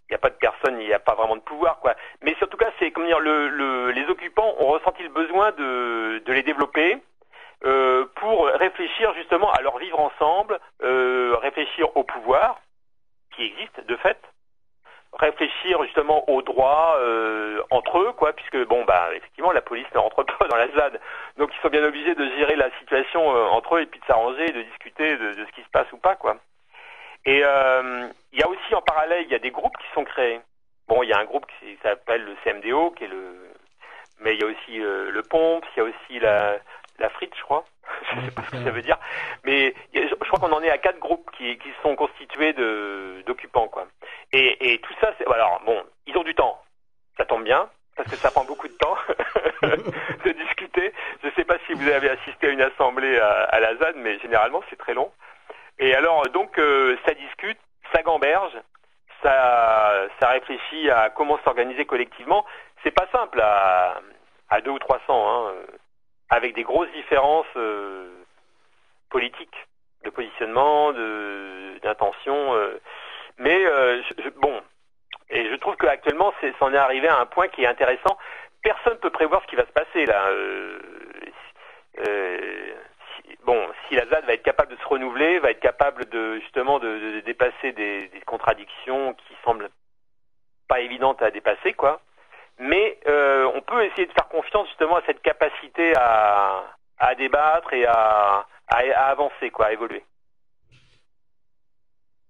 [0.08, 1.94] il n'y a pas de personne, il n'y a pas vraiment de pouvoir, quoi.
[2.22, 6.32] Mais surtout cas, c'est comment dire, le, le- les occupants ont ressenti le besoin de
[6.32, 6.98] les développer,
[7.66, 12.60] euh, pour réfléchir justement à leur vivre ensemble, euh, réfléchir au pouvoir
[13.36, 14.18] qui existe de fait,
[15.14, 20.00] réfléchir justement aux droits euh, entre eux, quoi, puisque bon bah effectivement la police ne
[20.00, 21.00] rentre pas dans la ZAD,
[21.38, 24.06] donc ils sont bien obligés de gérer la situation euh, entre eux et puis de
[24.06, 26.38] s'arranger, de discuter de, de, ce qui se passe ou pas, quoi.
[27.26, 30.06] Et euh, il y a aussi en parallèle, il y a des groupes qui sont
[30.06, 30.40] créés.
[30.88, 33.52] Bon, il y a un groupe qui s'appelle le CMDO, qui est le,
[34.20, 36.58] mais il y a aussi euh, le Pompe, il y a aussi la
[37.00, 37.66] la frite, je crois.
[38.16, 38.98] je sais pas ce que ça veut dire.
[39.44, 43.68] Mais je crois qu'on en est à quatre groupes qui, qui sont constitués de d'occupants,
[43.68, 43.88] quoi.
[44.32, 46.62] Et, et tout ça, c'est alors bon, ils ont du temps.
[47.18, 48.96] Ça tombe bien parce que ça prend beaucoup de temps
[49.64, 50.94] de discuter.
[51.24, 53.96] Je ne sais pas si vous avez assisté à une assemblée à, à la ZAD,
[53.98, 55.12] mais généralement c'est très long.
[55.80, 57.58] Et alors donc euh, ça discute,
[57.92, 58.56] ça gamberge,
[59.24, 62.46] ça ça réfléchit à comment s'organiser collectivement.
[62.84, 64.00] C'est pas simple à
[64.50, 65.48] à deux ou trois cents.
[65.48, 65.54] Hein
[66.30, 68.10] avec des grosses différences euh,
[69.10, 69.68] politiques,
[70.04, 72.56] de positionnement, de d'intention.
[72.56, 72.80] Euh,
[73.38, 74.62] mais euh, je, je, bon,
[75.30, 78.18] et je trouve qu'actuellement, c'en est, est, arrivé à un point qui est intéressant.
[78.64, 80.30] Personne ne peut prévoir ce qui va se passer là.
[83.16, 86.40] Si, bon, si la ZAD va être capable de se renouveler, va être capable de
[86.40, 89.70] justement de, de dépasser des, des contradictions qui semblent
[90.68, 92.02] pas évidentes à dépasser, quoi
[92.60, 96.64] mais euh, on peut essayer de faire confiance justement à cette capacité à,
[96.98, 100.04] à débattre et à, à, à, avancer, quoi, à évoluer.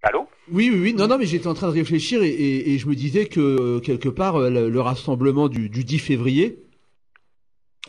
[0.04, 0.28] Allô?
[0.52, 0.94] Oui, oui, oui.
[0.94, 3.40] Non, non, mais j'étais en train de réfléchir et, et, et je me disais que
[3.40, 6.60] euh, quelque part le, le rassemblement du, du, 10 février.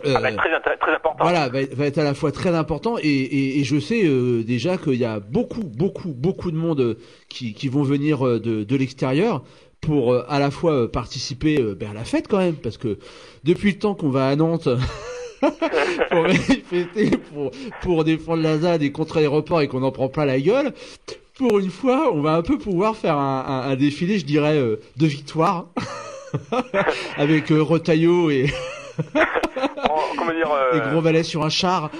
[0.06, 1.24] Euh, ah, va être très, très, important.
[1.24, 4.78] Voilà, va, va, être à la fois très important et, et je sais euh, déjà
[4.78, 6.96] qu'il y a beaucoup, beaucoup, beaucoup de monde
[7.28, 9.42] qui, qui vont venir de, de l'extérieur
[9.80, 12.76] pour euh, à la fois euh, participer euh, ben, à la fête quand même, parce
[12.78, 12.98] que
[13.44, 14.68] depuis le temps qu'on va à Nantes
[16.10, 17.50] pour manifester, pour,
[17.82, 20.72] pour défendre la ZAD et contre l'aéroport et qu'on en prend pas la gueule,
[21.36, 24.58] pour une fois, on va un peu pouvoir faire un, un, un défilé, je dirais,
[24.58, 25.66] de victoire,
[27.16, 28.46] avec euh, Retaillot et...
[30.18, 30.76] comment dire euh...
[30.76, 31.90] Et Gros Valet sur un char.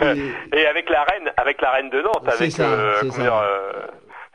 [0.00, 0.56] et...
[0.56, 3.22] et, avec la reine, avec la reine de Nantes, avec euh, ça.
[3.22, 3.34] dire,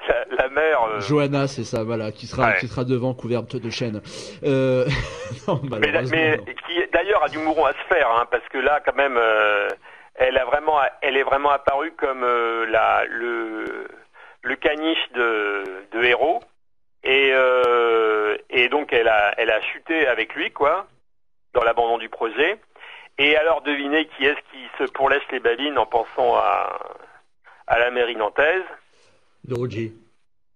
[0.09, 0.83] la, la, mère.
[0.83, 0.99] Euh...
[1.01, 2.57] Johanna, c'est ça, voilà, qui sera, ouais.
[2.59, 4.01] qui sera devant couverte de chêne.
[4.43, 4.85] Euh...
[5.47, 5.79] non, mais,
[6.11, 6.43] mais non.
[6.43, 9.69] qui d'ailleurs a du mouron à se faire, hein, parce que là, quand même, euh,
[10.15, 13.87] elle a vraiment, elle est vraiment apparue comme la, le,
[14.41, 16.41] le caniche de, de héros,
[17.03, 17.33] et,
[18.49, 20.87] et donc elle a, elle a chuté avec lui, quoi,
[21.53, 22.59] dans l'abandon du projet.
[23.19, 26.79] Et alors, devinez qui est-ce qui se pourlèche les babines en pensant à,
[27.67, 28.63] à la mairie nantaise
[29.47, 29.93] de Roger.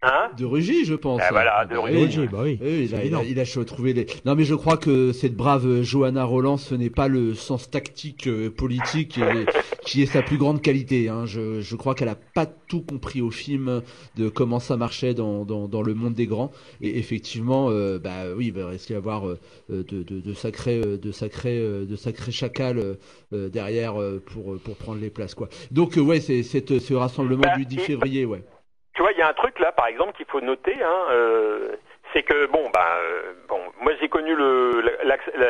[0.03, 0.31] Hein?
[0.37, 1.21] De Rugy, je pense.
[1.23, 2.27] Ah, voilà, de Rugy.
[2.27, 2.59] Bah oui.
[2.61, 4.05] oui il, a, il, a, il, a, trouvé les.
[4.25, 8.27] Non, mais je crois que cette brave Johanna Roland, ce n'est pas le sens tactique
[8.27, 9.45] euh, politique et,
[9.85, 11.07] qui est sa plus grande qualité.
[11.07, 11.25] Hein.
[11.25, 13.81] Je, je, crois qu'elle a pas tout compris au film
[14.17, 16.51] de comment ça marchait dans, dans, dans le monde des grands.
[16.81, 20.81] Et effectivement, euh, bah oui, il va rester à avoir euh, de, de, de, sacrés,
[20.81, 22.97] de sacrés, de sacrés chacals
[23.31, 23.93] euh, derrière
[24.25, 25.47] pour pour prendre les places, quoi.
[25.71, 28.43] Donc ouais, c'est ce rassemblement bah, du 10 février, ouais
[28.93, 31.75] tu vois, il y a un truc là, par exemple, qu'il faut noter, hein, euh,
[32.13, 34.83] c'est que bon, bah, euh, bon, moi j'ai connu le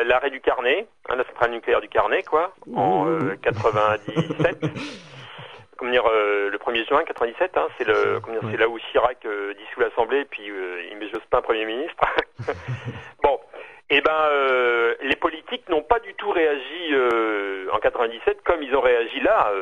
[0.04, 4.56] l'arrêt du Carnet, hein, la centrale nucléaire du Carnet, quoi, en euh, 97.
[5.76, 8.78] comment dire, euh, le 1er juin 97, hein, c'est le, comment dire, c'est là où
[8.78, 10.42] Chirac euh, dissout l'Assemblée, et puis
[10.90, 12.02] il met Jospin Premier ministre.
[13.96, 14.28] eh ben,
[15.02, 16.94] les politiques n'ont pas du tout réagi
[17.72, 19.52] en 97 comme ils ont réagi là.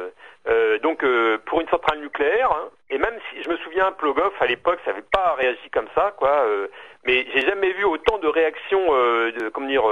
[0.49, 4.33] Euh, donc euh, pour une centrale nucléaire, hein, et même si je me souviens, Plogoff
[4.41, 6.31] à l'époque, ça n'avait pas réagi comme ça, quoi.
[6.31, 6.67] Euh,
[7.07, 9.85] mais j'ai jamais vu autant de réactions, de, comment dire,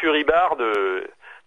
[0.00, 0.62] furibardes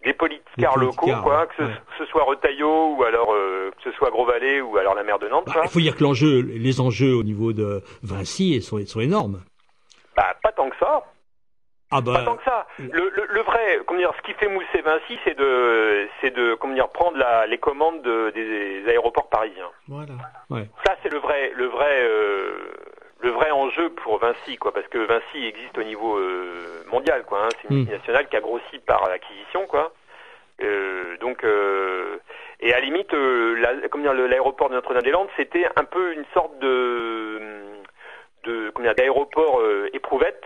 [0.03, 1.69] des politiciens locaux, quoi, que ce, ouais.
[1.69, 5.19] que ce, soit Retailleau ou alors que ce soit Gros Valet ou alors la maire
[5.19, 5.45] de Nantes.
[5.45, 9.41] Bah, il faut dire que l'enjeu, les enjeux au niveau de Vinci sont, sont énormes.
[10.17, 11.03] Bah pas tant que ça.
[11.91, 12.13] Ah bah...
[12.13, 12.67] Pas tant que ça.
[12.79, 16.55] Le, le, le, vrai, comment dire, ce qui fait mousser Vinci, c'est de, c'est de,
[16.55, 19.69] comment dire, prendre la, les commandes de, des aéroports parisiens.
[19.87, 20.13] Voilà.
[20.49, 20.67] Ouais.
[20.85, 22.53] Ça, c'est le vrai, le vrai, euh,
[23.19, 27.45] le vrai enjeu pour Vinci, quoi, parce que Vinci existe au niveau euh, mondial, quoi.
[27.45, 28.29] Hein, c'est une multinationale mmh.
[28.29, 29.91] qui a grossi par acquisition, quoi.
[30.61, 32.17] Euh, donc, euh,
[32.59, 36.25] et à la limite, euh, la, comment dire, l'aéroport de Notre-Dame-des-Landes, c'était un peu une
[36.33, 37.39] sorte de,
[38.43, 39.61] de, comment dire, d'aéroport
[39.93, 40.43] éprouvette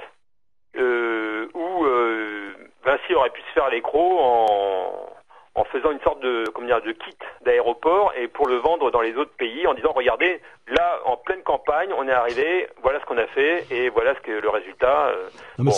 [0.78, 2.52] euh, où euh,
[2.84, 5.10] Vinci aurait pu se faire l'écro en,
[5.56, 7.16] en faisant une sorte de, comment dire, de kit
[7.46, 11.42] d'aéroport et pour le vendre dans les autres pays en disant regardez, là en pleine
[11.44, 15.08] campagne, on est arrivé, voilà ce qu'on a fait et voilà ce que le résultat.
[15.08, 15.72] euh, Non, mais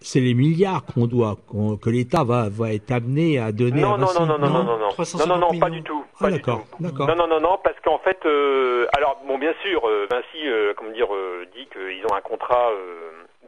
[0.00, 1.36] c'est les milliards qu'on doit
[1.82, 3.80] que l'État va va être amené à donner.
[3.82, 6.04] Non, à non, non, non, non, non, non, non, non, non, non, pas du tout.
[6.20, 7.08] Ah, d'accord, d'accord.
[7.08, 10.92] Non, non, non, non, parce qu'en fait, euh, alors bon, bien sûr, Vinci, euh, comment
[10.92, 11.08] dire,
[11.54, 12.70] dit qu'ils ont un contrat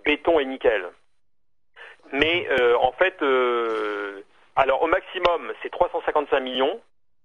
[0.05, 0.85] béton et nickel.
[2.13, 4.23] Mais euh, en fait, euh,
[4.55, 6.81] alors au maximum, c'est 355 millions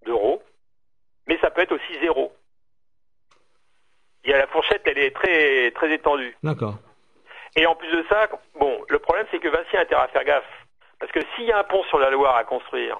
[0.05, 0.41] d'euros,
[1.27, 2.33] mais ça peut être aussi zéro.
[4.23, 6.35] Il y a la fourchette, elle est très très étendue.
[6.43, 6.75] D'accord.
[7.55, 8.27] Et en plus de ça,
[8.59, 10.45] bon, le problème c'est que Vinci a intérêt à faire gaffe.
[10.99, 12.99] Parce que s'il y a un pont sur la Loire à construire,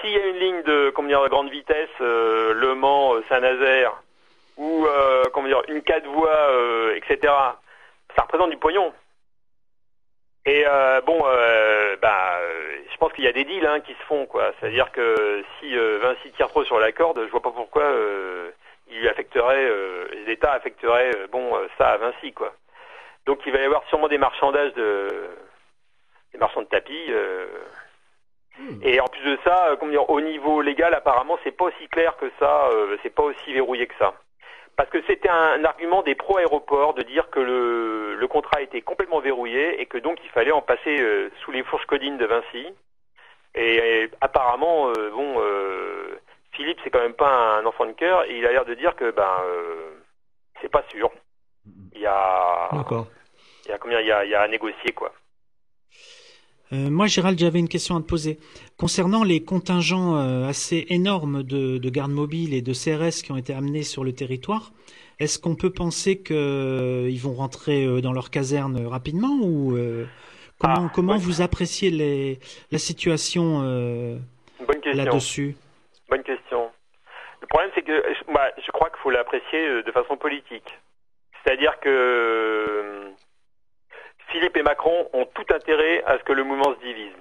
[0.00, 3.24] s'il y a une ligne de, comment dire, de grande vitesse, euh, Le Mans, euh,
[3.28, 4.00] Saint-Nazaire,
[4.56, 7.32] ou euh, comment dire, une quatre voies, euh, etc.,
[8.16, 8.92] ça représente du pognon.
[10.46, 12.38] Et euh, bon, euh, bah,
[12.90, 14.52] je pense qu'il y a des deals hein, qui se font, quoi.
[14.58, 18.50] C'est-à-dire que si euh, Vinci tire trop sur la corde, je vois pas pourquoi euh,
[18.90, 22.52] il affecterait, euh, l'État affecterait, euh, bon, ça à Vinci, quoi.
[23.26, 25.08] Donc il va y avoir sûrement des marchandages de
[26.32, 27.06] des marchands de tapis.
[27.10, 27.46] euh,
[28.82, 31.88] Et en plus de ça, euh, comment dire, au niveau légal, apparemment, c'est pas aussi
[31.88, 34.14] clair que ça, euh, c'est pas aussi verrouillé que ça.
[34.80, 39.20] Parce que c'était un argument des pro-aéroports de dire que le, le contrat était complètement
[39.20, 42.66] verrouillé et que donc il fallait en passer euh, sous les fourches codines de Vinci.
[43.54, 46.18] Et, et apparemment, euh, bon, euh,
[46.52, 48.96] Philippe, c'est quand même pas un enfant de cœur et il a l'air de dire
[48.96, 49.90] que ben euh,
[50.62, 51.10] c'est pas sûr.
[51.92, 53.06] Il y a, D'accord.
[53.66, 55.12] il y a combien, il y a, il y a à négocier quoi.
[56.72, 58.38] Euh, moi, Gérald, j'avais une question à te poser.
[58.76, 63.36] Concernant les contingents euh, assez énormes de, de gardes mobiles et de CRS qui ont
[63.36, 64.70] été amenés sur le territoire,
[65.18, 70.06] est-ce qu'on peut penser qu'ils vont rentrer euh, dans leur caserne rapidement ou euh,
[70.58, 72.38] comment, Ah, comment vous appréciez les,
[72.70, 74.16] la situation euh,
[74.94, 75.56] là-dessus?
[76.08, 76.70] Bonne question.
[77.40, 80.78] Le problème, c'est que je- bah, je crois qu'il faut l'apprécier euh, de façon politique.
[81.42, 83.08] C'est-à-dire que euh,
[84.30, 87.14] Philippe et Macron ont tout intérêt à ce que le mouvement se divise.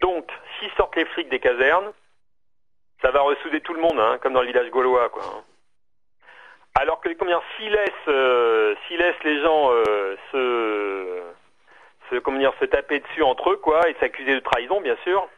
[0.00, 1.92] Donc, s'ils sortent les flics des casernes,
[3.02, 5.22] ça va ressouder tout le monde, hein, comme dans le village gaulois, quoi.
[5.24, 5.44] hein.
[6.74, 11.22] Alors que combien s'ils laissent, euh, laissent les gens euh, se,
[12.10, 15.28] se, comment dire, se taper dessus entre eux, quoi, et s'accuser de trahison, bien sûr,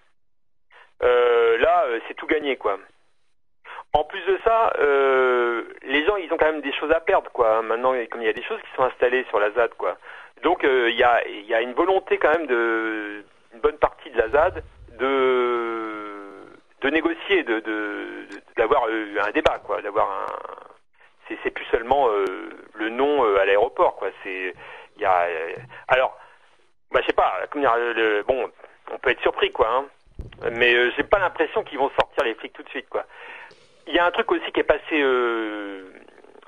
[1.02, 2.78] euh, là, euh, c'est tout gagné, quoi.
[3.94, 7.30] En plus de ça, euh, les gens, ils ont quand même des choses à perdre,
[7.30, 7.60] quoi.
[7.62, 9.98] Maintenant, comme il y a des choses qui sont installées sur la ZAD, quoi.
[10.42, 13.22] Donc, euh, il y, a, y a une volonté quand même de
[13.52, 14.64] une bonne partie de la ZAD
[14.98, 16.46] de
[16.80, 17.60] de négocier, de
[18.56, 20.26] d'avoir euh, un débat, quoi, d'avoir un.
[21.44, 22.24] C'est plus seulement euh,
[22.74, 24.08] le nom euh, à l'aéroport, quoi.
[24.22, 24.54] C'est
[24.96, 25.26] il y a.
[25.88, 26.18] alors,
[26.90, 27.40] bah, je sais pas.
[27.54, 28.50] Dire, le- bon,
[28.90, 29.68] on peut être surpris, quoi.
[29.68, 29.84] Hein.
[30.52, 33.04] Mais j'ai pas l'impression qu'ils vont sortir les flics tout de suite, quoi.
[33.86, 35.90] Il y a un truc aussi qui est passé euh,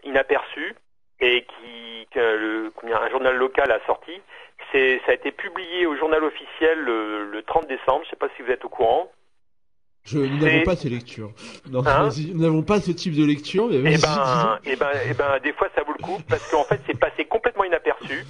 [0.05, 0.75] inaperçu
[1.21, 1.85] et qui
[2.17, 4.13] le, combien, un journal local a sorti.
[4.73, 8.03] C'est ça a été publié au journal officiel le, le 30 décembre.
[8.05, 9.11] Je sais pas si vous êtes au courant.
[10.05, 11.33] Je, nous n'avons pas ces lectures.
[11.71, 14.91] Non, Hein nous n'avons pas ce type de lecture, mais Eh vas-y, ben, eh ben,
[15.11, 18.25] eh ben, des fois ça vaut le coup parce qu'en fait c'est passé complètement inaperçu.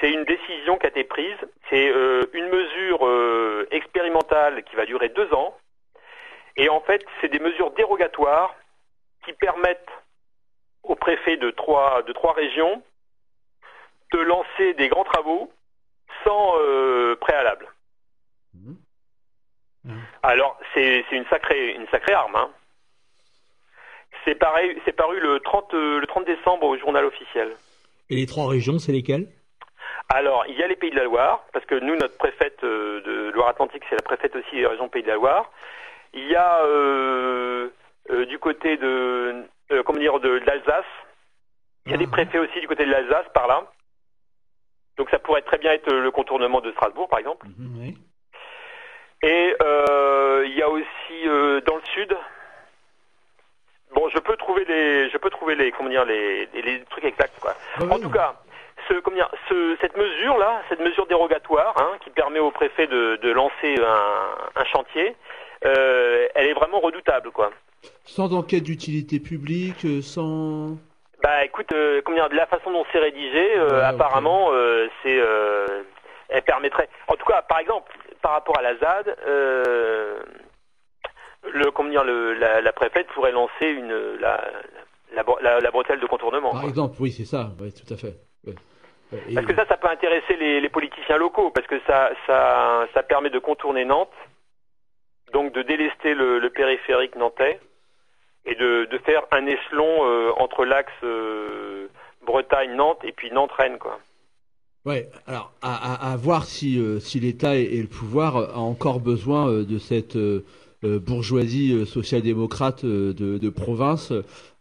[0.00, 1.36] C'est une décision qui a été prise.
[1.70, 5.56] C'est euh, une mesure euh, expérimentale qui va durer deux ans.
[6.56, 8.54] Et en fait, c'est des mesures dérogatoires
[9.24, 9.90] qui permettent
[10.82, 12.82] au préfet de trois de trois régions
[14.12, 15.50] de lancer des grands travaux
[16.24, 17.66] sans euh, préalable.
[20.22, 22.36] Alors c'est une sacrée une sacrée arme.
[22.36, 22.50] Hein.
[24.24, 27.56] C'est paru le 30 euh, le 30 décembre au journal officiel.
[28.10, 29.28] Et les trois régions, c'est lesquelles?
[30.10, 33.00] Alors, il y a les Pays de la Loire, parce que nous, notre préfète euh,
[33.02, 35.50] de Loire-Atlantique, c'est la préfète aussi des régions Pays de la Loire.
[36.14, 37.68] Il y a euh,
[38.10, 40.84] euh, du côté de, euh, comment dire, de, de l'Alsace.
[41.86, 43.64] Il y a des préfets aussi du côté de l'Alsace, par là.
[44.96, 47.46] Donc ça pourrait très bien être le contournement de Strasbourg, par exemple.
[47.78, 47.98] Oui.
[49.22, 52.16] Et euh, il y a aussi dans le sud.
[53.94, 57.04] Bon, je peux trouver les, je peux trouver les, comment dire, les, les, les trucs
[57.04, 57.54] exacts, quoi.
[57.80, 58.34] en tout cas,
[58.88, 62.86] ce, comment dire, ce, cette mesure là, cette mesure dérogatoire, hein, qui permet au préfet
[62.86, 65.16] de, de lancer un, un chantier,
[65.64, 67.50] euh, elle est vraiment redoutable, quoi.
[68.04, 70.76] Sans enquête d'utilité publique, euh, sans.
[71.22, 74.50] Bah, écoute, euh, comment dire, de la façon dont c'est rédigé, euh, apparemment,
[75.02, 75.18] c'est,
[76.28, 76.88] elle permettrait.
[77.08, 77.92] En tout cas, par exemple,
[78.22, 79.16] par rapport à la ZAD,
[81.52, 84.40] le, comment dire, le, la, la préfète pourrait lancer une la,
[85.14, 86.50] la, bre- la- la bretelle de contournement.
[86.52, 86.68] Par quoi.
[86.70, 88.14] exemple, oui, c'est ça, oui, tout à fait.
[89.28, 92.86] Et- Parce que ça, ça peut intéresser les, les politiciens locaux, parce que ça, ça,
[92.94, 94.10] ça permet de contourner Nantes
[95.32, 97.60] donc de délester le, périphérique nantais
[98.46, 101.88] et de, faire un échelon euh, entre l'axe euh,
[102.26, 103.98] Bretagne-Nantes et puis Nantes-Rennes, quoi.
[104.84, 109.78] Ouais, alors à, voir si, euh, si l'État et, le pouvoir a encore besoin de
[109.78, 110.18] cette
[110.82, 114.12] bourgeoisie social-démocrate de, de, province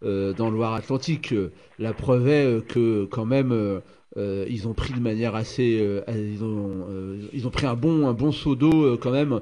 [0.02, 1.34] dans le Loire-Atlantique.
[1.78, 3.82] La preuve est que quand même
[4.16, 7.74] euh, ils ont pris de manière assez, euh, ils ont, euh, ils ont pris un
[7.74, 9.40] bon, un bon seau d'eau quand même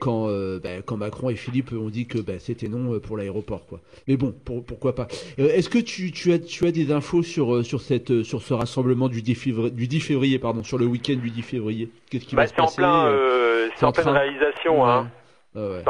[0.00, 0.26] quand,
[0.62, 3.78] ben, quand Macron et Philippe ont dit que ben, c'était non pour l'aéroport, quoi.
[4.08, 5.06] Mais bon, pour, pourquoi pas.
[5.38, 9.08] Est-ce que tu, tu, as, tu as des infos sur, sur cette, sur ce rassemblement
[9.08, 11.90] du 10 février, du 10 février pardon, sur le week-end du 10 février?
[12.10, 14.90] Qu'est-ce qui bah, va se passer en plein, C'est en, pleine réalisation, ouais.
[14.90, 15.10] hein.
[15.54, 15.82] Ah ouais.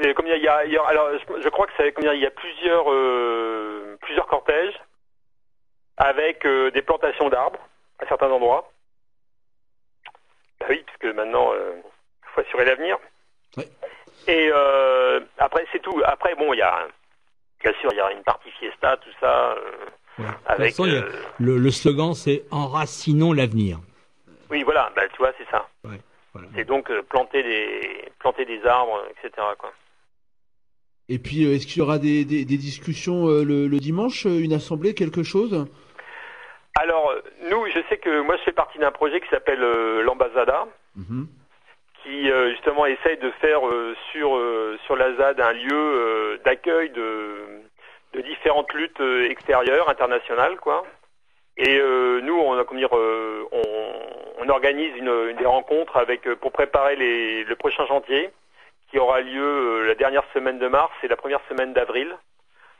[0.00, 2.04] Et comme il y a, il y a alors je, je, crois que c'est comme
[2.04, 2.84] il y a plusieurs
[4.00, 4.74] plusieurs cortèges
[5.98, 7.58] avec euh, des plantations d'arbres
[7.98, 8.70] à certains endroits.
[10.60, 11.72] Bah oui, puisque maintenant, il euh,
[12.34, 12.96] faut assurer l'avenir.
[13.56, 13.64] Oui.
[14.26, 16.00] Et euh, après, c'est tout.
[16.04, 16.86] Après, bon, il y a,
[17.62, 19.56] bien sûr, il y a une partie fiesta, tout ça.
[20.18, 20.24] Ouais.
[20.46, 21.04] Avec, façon, a,
[21.38, 23.78] le, le, slogan, c'est enracinons l'avenir.
[24.50, 25.68] Oui, voilà, bah, tu vois, c'est ça.
[25.84, 26.00] Ouais,
[26.32, 26.48] voilà.
[26.54, 29.46] C'est donc planter des planter des arbres, etc.
[29.58, 29.72] Quoi.
[31.08, 34.94] Et puis, est-ce qu'il y aura des, des, des discussions le, le, dimanche, une assemblée,
[34.94, 35.66] quelque chose?
[36.78, 37.12] Alors,
[37.50, 41.24] nous, je sais que moi, je fais partie d'un projet qui s'appelle euh, mmh.
[42.02, 46.90] qui euh, justement essaye de faire euh, sur euh, sur la ZAD un lieu d'accueil
[46.90, 47.62] de,
[48.12, 50.84] de différentes luttes extérieures, internationales, quoi.
[51.56, 51.80] Et
[52.22, 53.46] nous, on a comment dire, on,
[54.38, 58.30] on, organise une, une, des rencontres avec pour préparer les, le prochain chantier
[58.90, 62.16] qui aura lieu la dernière semaine de mars et la première semaine d'avril,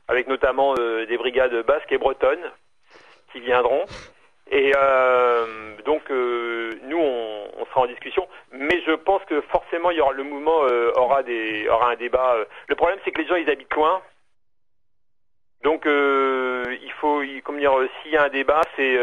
[0.07, 2.53] avec notamment des brigades basques et bretonnes
[3.33, 3.85] qui viendront.
[4.51, 9.91] Et euh, donc euh, nous on, on, sera en discussion, mais je pense que forcément
[9.91, 12.35] il y aura le mouvement euh, aura des aura un débat.
[12.67, 14.01] Le problème c'est que les gens ils habitent loin,
[15.65, 18.97] donc il faut il, comment dire s'il y a un débat c'est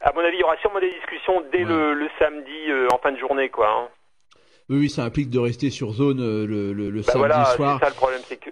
[0.00, 1.64] à mon avis il y aura sûrement des discussions dès ouais.
[1.64, 3.68] le, le, samedi en fin de journée quoi.
[3.68, 3.88] Hein.
[4.70, 7.78] Oui, ça implique de rester sur zone le, le, le bah samedi voilà, soir.
[7.80, 8.50] C'est ça le problème c'est que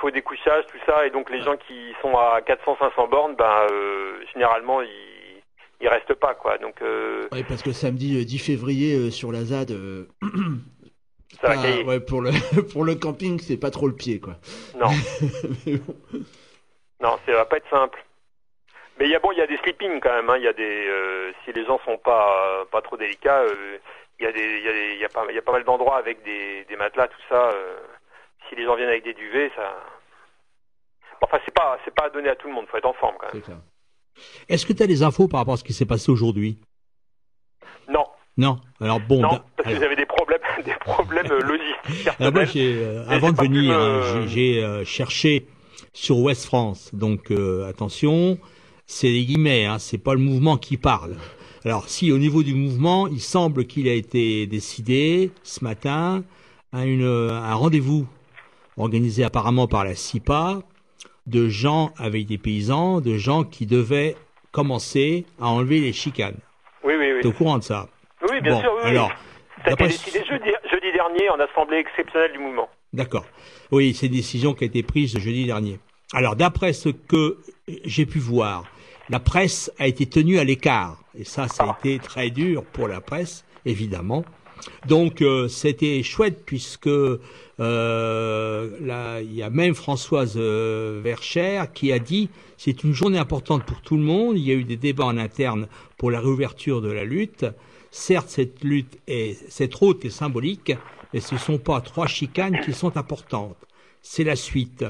[0.00, 3.66] faut des couchages, tout ça, et donc les gens qui sont à 400-500 bornes, ben
[3.70, 5.42] euh, généralement ils
[5.80, 6.58] ils restent pas quoi.
[6.58, 7.28] Donc euh...
[7.32, 9.70] oui, parce que samedi 10 février euh, sur la ZAD.
[9.72, 10.08] Euh...
[11.40, 12.30] Ça va ouais, pour le
[12.72, 14.34] pour le camping, c'est pas trop le pied quoi.
[14.76, 14.86] Non.
[15.66, 15.94] bon.
[17.00, 18.04] Non, ça va pas être simple.
[18.98, 20.30] Mais il y a bon, il y a des sleeping quand même.
[20.30, 20.36] Hein.
[20.36, 23.42] Il y a des euh, si les gens sont pas pas trop délicats,
[24.20, 25.42] il y a des il y a des, il y a pas il y a
[25.42, 27.52] pas mal d'endroits avec des des matelas tout ça.
[28.48, 29.74] Si les gens viennent avec des duvets, ça
[31.24, 32.66] Enfin, c'est pas, c'est pas donné à tout le monde.
[32.70, 33.60] Faut être en forme quand même.
[34.48, 36.58] Est-ce que tu as des infos par rapport à ce qui s'est passé aujourd'hui?
[37.88, 38.04] Non.
[38.36, 38.58] Non?
[38.80, 39.20] Alors bon.
[39.22, 39.78] Non, parce alors...
[39.78, 42.08] que j'avais des problèmes, des problèmes logistiques.
[42.20, 44.26] Alors moi, euh, avant de venir, me...
[44.26, 45.46] j'ai euh, cherché
[45.92, 46.94] sur Ouest France.
[46.94, 48.38] Donc euh, attention,
[48.86, 49.66] c'est des guillemets.
[49.66, 51.16] Hein, c'est pas le mouvement qui parle.
[51.64, 56.22] Alors si au niveau du mouvement, il semble qu'il a été décidé ce matin
[56.72, 58.06] à une, un rendez-vous
[58.76, 60.60] organisé apparemment par la CIPA
[61.26, 64.16] de gens avec des paysans, de gens qui devaient
[64.52, 66.36] commencer à enlever les chicanes.
[66.82, 67.20] Oui, oui, oui.
[67.22, 67.88] Tu es au courant de ça
[68.28, 68.72] Oui, bien bon, sûr.
[68.82, 69.10] Oui, alors,
[69.64, 72.68] ça a été décidé jeudi, jeudi, dernier en assemblée exceptionnelle du mouvement.
[72.92, 73.24] D'accord.
[73.70, 75.80] Oui, c'est une décision qui a été prise jeudi dernier.
[76.12, 77.38] Alors, d'après ce que
[77.84, 78.64] j'ai pu voir,
[79.08, 80.98] la presse a été tenue à l'écart.
[81.18, 81.78] Et ça, ça a ah.
[81.80, 84.24] été très dur pour la presse, évidemment.
[84.86, 86.88] Donc, euh, c'était chouette puisque
[87.60, 93.64] euh, il y a même Françoise euh, Vercher qui a dit c'est une journée importante
[93.64, 94.38] pour tout le monde.
[94.38, 97.46] Il y a eu des débats en interne pour la réouverture de la lutte.
[97.90, 100.72] Certes, cette lutte est cette route est symbolique,
[101.12, 103.56] mais ce ne sont pas trois chicanes qui sont importantes.
[104.02, 104.84] C'est la suite.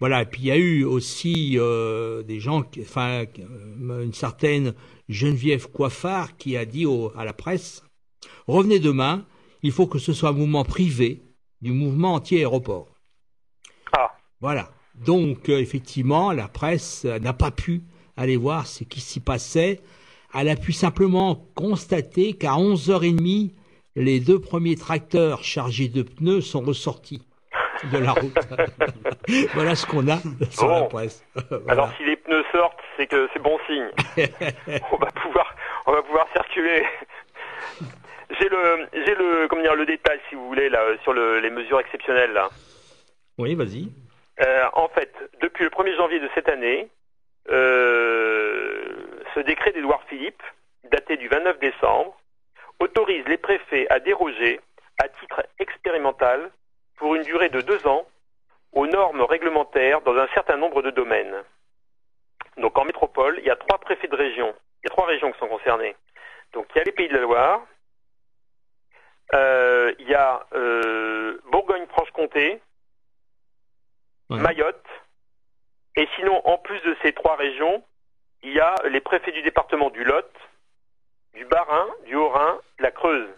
[0.00, 0.22] Voilà.
[0.22, 3.24] Et puis il y a eu aussi euh, des gens, enfin
[3.78, 4.74] une certaine
[5.08, 6.84] Geneviève Coiffard qui a dit
[7.16, 7.85] à la presse
[8.46, 9.24] revenez demain.
[9.62, 11.22] Il faut que ce soit un mouvement privé
[11.60, 12.88] du mouvement anti-aéroport.
[13.92, 14.12] Ah.
[14.40, 14.70] Voilà.
[14.94, 17.82] Donc, euh, effectivement, la presse euh, n'a pas pu
[18.16, 19.80] aller voir ce qui s'y passait.
[20.34, 23.52] Elle a pu simplement constater qu'à 11h30,
[23.94, 27.22] les deux premiers tracteurs chargés de pneus sont ressortis
[27.92, 28.38] de la route.
[29.54, 30.18] voilà ce qu'on a
[30.50, 30.80] sur bon.
[30.80, 31.24] la presse.
[31.50, 31.64] voilà.
[31.68, 33.88] Alors, si les pneus sortent, c'est que c'est bon signe.
[34.92, 35.54] on va pouvoir,
[35.86, 36.84] on va pouvoir circuler
[38.38, 41.50] j'ai le, j'ai le, comment dire, le détail, si vous voulez, là, sur le, les
[41.50, 42.48] mesures exceptionnelles, là.
[43.38, 43.88] Oui, vas-y.
[44.40, 46.88] Euh, en fait, depuis le 1er janvier de cette année,
[47.50, 48.84] euh,
[49.34, 50.42] ce décret d'Édouard Philippe,
[50.84, 52.16] daté du 29 décembre,
[52.80, 54.60] autorise les préfets à déroger,
[54.98, 56.50] à titre expérimental,
[56.96, 58.06] pour une durée de deux ans
[58.72, 61.34] aux normes réglementaires dans un certain nombre de domaines.
[62.58, 64.54] Donc en métropole, il y a trois préfets de région.
[64.82, 65.94] Il y a trois régions qui sont concernées.
[66.52, 67.62] Donc il y a les Pays de la Loire,
[69.32, 72.60] il y a euh, Bourgogne-Franche-Comté,
[74.28, 74.40] Ouais.
[74.40, 74.84] Mayotte,
[75.94, 77.84] et sinon, en plus de ces trois régions,
[78.42, 80.28] il y a les préfets du département du Lot,
[81.34, 83.28] du Bas-Rhin, du Haut-Rhin, de la Creuse.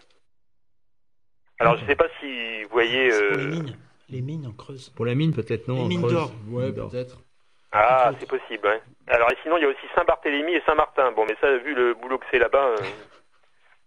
[1.59, 3.11] Alors je ne sais pas si vous voyez...
[3.11, 3.77] C'est pour les euh, mines.
[4.09, 4.89] Les mines en creuse.
[4.89, 5.75] Pour la mine, peut-être non.
[5.75, 6.31] Les en mines d'or.
[6.47, 7.17] Ouais, peut-être.
[7.71, 8.65] Ah, c'est possible.
[8.67, 8.81] ouais.
[9.07, 11.11] Alors et sinon, il y a aussi Saint-Barthélemy et Saint-Martin.
[11.11, 12.77] Bon, mais ça, vu le boulot que c'est là-bas, euh,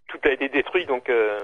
[0.07, 0.85] tout a été détruit.
[0.85, 1.39] Donc, euh,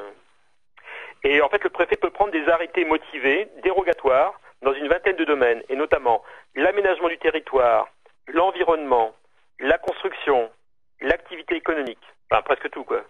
[1.24, 5.26] et en fait, le préfet peut prendre des arrêtés motivés, dérogatoires, dans une vingtaine de
[5.26, 6.24] domaines, et notamment
[6.56, 7.88] l'aménagement du territoire,
[8.28, 9.14] l'environnement,
[9.60, 10.50] la construction,
[11.02, 12.00] l'activité économique.
[12.32, 13.04] Enfin, presque tout, quoi.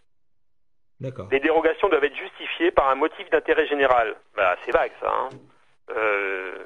[0.99, 1.27] D'accord.
[1.31, 4.15] Les dérogations doivent être justifiées par un motif d'intérêt général.
[4.35, 5.11] Bah, c'est vague, ça.
[5.11, 5.29] Hein.
[5.91, 6.63] Euh,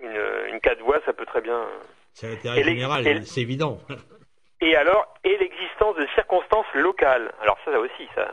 [0.00, 1.66] une, une quatre voies, ça peut très bien.
[2.12, 3.78] C'est l'intérêt général, et- c'est évident.
[4.62, 7.30] Et alors, et l'existence de circonstances locales.
[7.42, 8.30] Alors ça, ça aussi, ça,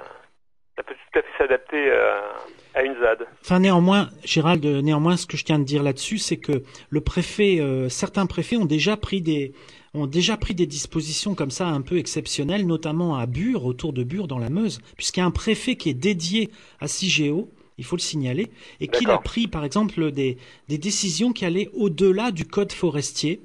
[0.76, 2.20] ça peut tout à fait s'adapter euh,
[2.74, 3.28] à une ZAD.
[3.42, 7.02] Enfin, néanmoins, Gérald, euh, néanmoins, ce que je tiens de dire là-dessus, c'est que le
[7.02, 9.54] préfet, euh, certains préfets ont déjà pris des,
[9.94, 14.04] ont déjà pris des dispositions comme ça un peu exceptionnelles, notamment à Bure, autour de
[14.04, 16.50] Bure, dans la Meuse, puisqu'il y a un préfet qui est dédié
[16.80, 18.50] à CIGEO, il faut le signaler,
[18.80, 20.38] et qu'il a pris, par exemple, des,
[20.70, 23.42] des décisions qui allaient au-delà du code forestier.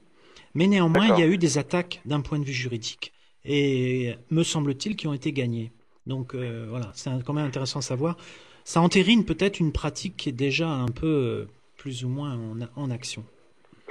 [0.54, 3.12] Mais néanmoins, il y a eu des attaques d'un point de vue juridique.
[3.44, 5.72] Et me semble-t-il qui ont été gagnées.
[6.08, 8.16] Donc euh, voilà, c'est quand même intéressant à savoir.
[8.64, 12.82] Ça entérine peut-être une pratique qui est déjà un peu euh, plus ou moins en,
[12.82, 13.22] en action.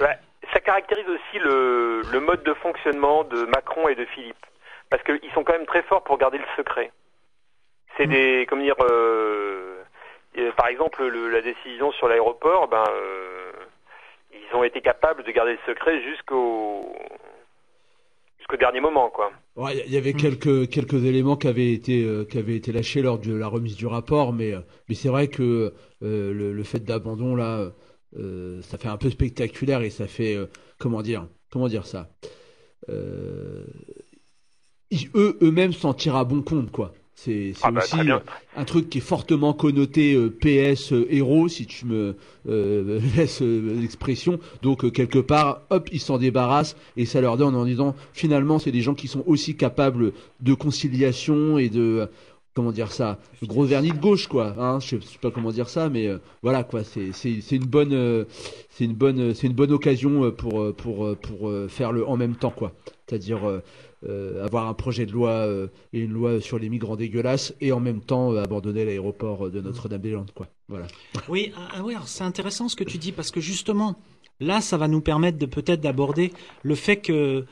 [0.00, 0.18] Ouais.
[0.52, 4.36] Ça caractérise aussi le, le mode de fonctionnement de Macron et de Philippe.
[4.90, 6.90] Parce qu'ils sont quand même très forts pour garder le secret.
[7.96, 8.10] C'est Mm.
[8.10, 9.82] des, comment dire, euh,
[10.56, 12.84] par exemple, le- la décision sur l'aéroport, ben,
[14.32, 16.94] ils ont été capables de garder le secret jusqu'au
[18.48, 19.30] jusqu'au dernier moment, quoi.
[19.56, 20.16] Ouais, il y avait Mm.
[20.16, 23.76] quelques quelques éléments qui avaient été euh, qui avaient été lâchés lors de la remise
[23.76, 25.72] du rapport, mais euh, mais c'est vrai que
[26.02, 27.72] euh, le, le fait d'abandon là,
[28.16, 30.46] euh, ça fait un peu spectaculaire et ça fait euh,
[30.78, 32.08] comment dire comment dire ça?
[32.88, 33.64] Euh,
[34.90, 36.92] ils- eux eux-mêmes s'en tirent à bon compte quoi.
[37.20, 38.18] C'est Ah bah, aussi euh,
[38.56, 42.14] un truc qui est fortement connoté euh, PS euh, héros si tu me
[42.48, 44.38] euh, laisses l'expression.
[44.62, 48.70] Donc quelque part, hop, ils s'en débarrassent et ça leur donne en disant finalement c'est
[48.70, 52.08] des gens qui sont aussi capables de conciliation et de
[52.54, 54.54] comment dire ça, le gros vernis de gauche quoi.
[54.56, 56.08] Hein, je sais pas comment dire ça, mais
[56.42, 56.82] voilà quoi.
[56.84, 57.10] C'est
[57.50, 58.26] une bonne
[58.70, 62.50] c'est une bonne c'est une bonne occasion pour pour pour faire le en même temps
[62.50, 62.72] quoi.
[63.08, 63.40] C'est-à-dire
[64.06, 67.72] euh, avoir un projet de loi euh, et une loi sur les migrants dégueulasses et
[67.72, 70.46] en même temps euh, abandonner l'aéroport de Notre-Dame-des-Landes quoi.
[70.68, 70.86] Voilà.
[71.28, 73.98] Oui, ah, ah oui, c'est intéressant ce que tu dis parce que justement,
[74.38, 76.32] là, ça va nous permettre de peut-être d'aborder
[76.62, 77.44] le fait que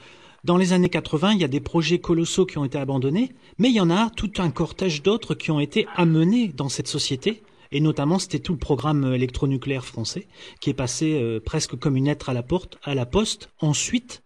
[0.44, 3.68] dans les années 80, il y a des projets colossaux qui ont été abandonnés, mais
[3.68, 7.42] il y en a tout un cortège d'autres qui ont été amenés dans cette société.
[7.72, 10.28] Et notamment, c'était tout le programme électronucléaire français
[10.60, 13.50] qui est passé presque comme une lettre à la porte, à la poste.
[13.60, 14.22] Ensuite,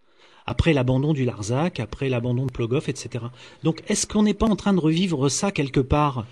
[0.51, 3.25] après l'abandon du Larzac, après l'abandon de Plogoff, etc.
[3.63, 6.25] Donc, est-ce qu'on n'est pas en train de revivre ça quelque part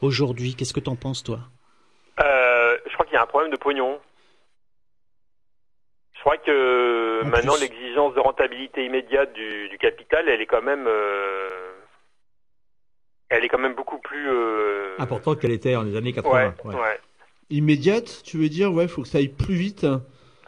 [0.00, 0.54] aujourd'hui?
[0.54, 1.40] Qu'est-ce que t'en penses, toi?
[2.22, 3.98] Euh, je crois qu'il y a un problème de pognon.
[6.14, 10.62] Je crois que En maintenant l'exigence de rentabilité immédiate du, du capital, elle est quand
[10.62, 11.48] même, euh,
[13.28, 14.28] elle est quand même beaucoup plus.
[14.30, 16.54] euh, Important qu'elle était en les années ouais, 80.
[16.64, 16.74] ouais.
[16.74, 17.00] ouais.
[17.50, 18.72] Immédiate, tu veux dire?
[18.72, 19.84] Ouais, faut que ça aille plus vite.
[19.84, 20.02] hein.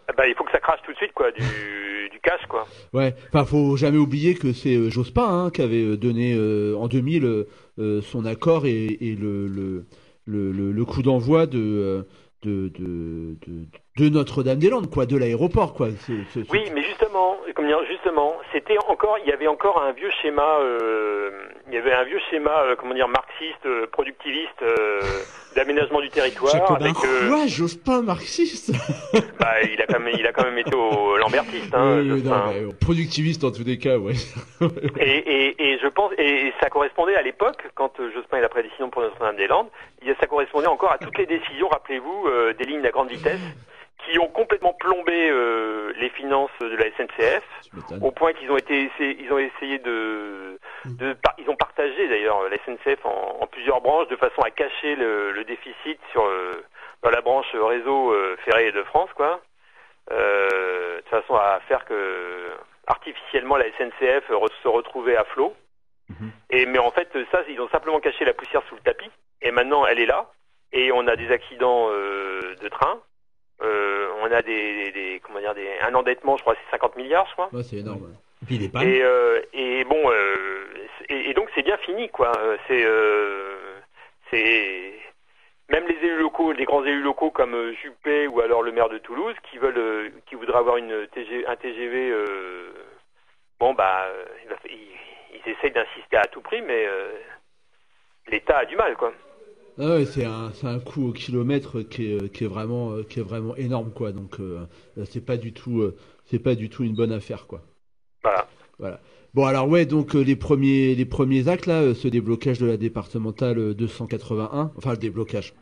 [0.08, 1.40] Ah Bah, il faut que ça crache tout de suite, quoi, du,
[2.12, 2.66] du cash, quoi.
[2.92, 6.76] Ouais, enfin faut jamais oublier que c'est euh, Jospin hein, qui avait euh, donné euh,
[6.76, 7.48] en 2000 euh,
[7.78, 9.86] euh, son accord et, et le, le,
[10.26, 12.06] le, coup d'envoi de,
[12.42, 15.88] de, de, de, de Notre-Dame-des-Landes, quoi, de l'aéroport, quoi.
[16.08, 17.25] Oui, mais justement,
[17.56, 21.30] comment dire, justement, c'était encore, il y avait encore un vieux schéma, euh,
[21.68, 25.00] il y avait un vieux schéma, euh, comment dire, marxiste, euh, productiviste, euh,
[25.56, 26.84] d'aménagement du territoire, Jacobin.
[26.84, 28.72] avec, euh, Quoi, Jospin marxiste
[29.40, 32.42] bah, il a quand même, il a quand même été au lambertiste, hein, Oui, non,
[32.48, 34.12] mais, euh, Productiviste en tous les cas, ouais.
[35.00, 38.48] Et, et, et je pense, et ça correspondait à l'époque, quand euh, Jospin est la
[38.48, 39.68] prédécision pour Notre-Dame-des-Landes,
[40.02, 42.90] il y a- ça correspondait encore à toutes les décisions, rappelez-vous, euh, des lignes à
[42.90, 43.40] grande vitesse,
[44.04, 47.42] qui ont complètement plombé euh, les finances de la SNCF,
[48.02, 52.48] au point qu'ils ont été, ils ont essayé de, de par- ils ont partagé d'ailleurs
[52.48, 56.62] la SNCF en, en plusieurs branches de façon à cacher le, le déficit sur euh,
[57.02, 59.40] dans la branche réseau euh, ferré de France, quoi,
[60.12, 62.50] euh, de façon à faire que
[62.86, 65.54] artificiellement la SNCF re- se retrouvait à flot.
[66.08, 66.30] Mhm.
[66.50, 69.10] Et mais en fait ça, ils ont simplement caché la poussière sous le tapis.
[69.42, 70.26] Et maintenant, elle est là.
[70.72, 73.00] et on a des accidents euh, de train.
[73.62, 77.26] Euh, on a des, des, comment dire des un endettement, je crois, c'est 50 milliards,
[77.28, 77.48] je crois.
[77.52, 78.14] Ouais, c'est énorme.
[78.42, 78.82] Et puis des pannes.
[78.86, 80.66] Et, euh, et bon, euh,
[81.08, 82.32] et, et donc c'est bien fini, quoi.
[82.38, 83.78] Euh, C'est, euh,
[84.30, 84.92] c'est
[85.70, 88.88] même les élus locaux, les grands élus locaux comme euh, Juppé ou alors le maire
[88.90, 92.10] de Toulouse, qui veulent, qui voudraient avoir une TG, un TGV.
[92.10, 92.72] euh,
[93.58, 94.06] bon, bah,
[94.44, 97.10] il va- ils, ils essayent d'insister à tout prix, mais euh,
[98.28, 99.12] l'État a du mal, quoi.
[99.78, 103.20] Ah ouais, c'est un, c'est un coût au kilomètre qui est, qui est vraiment, qui
[103.20, 104.12] est vraiment énorme, quoi.
[104.12, 104.64] Donc, euh,
[105.10, 107.62] c'est pas du tout, euh, c'est pas du tout une bonne affaire, quoi.
[108.22, 108.48] Voilà.
[108.78, 109.00] Voilà.
[109.34, 112.66] Bon, alors ouais, donc euh, les premiers, les premiers actes là, euh, ce déblocage de
[112.66, 115.54] la départementale euh, 281, enfin le déblocage,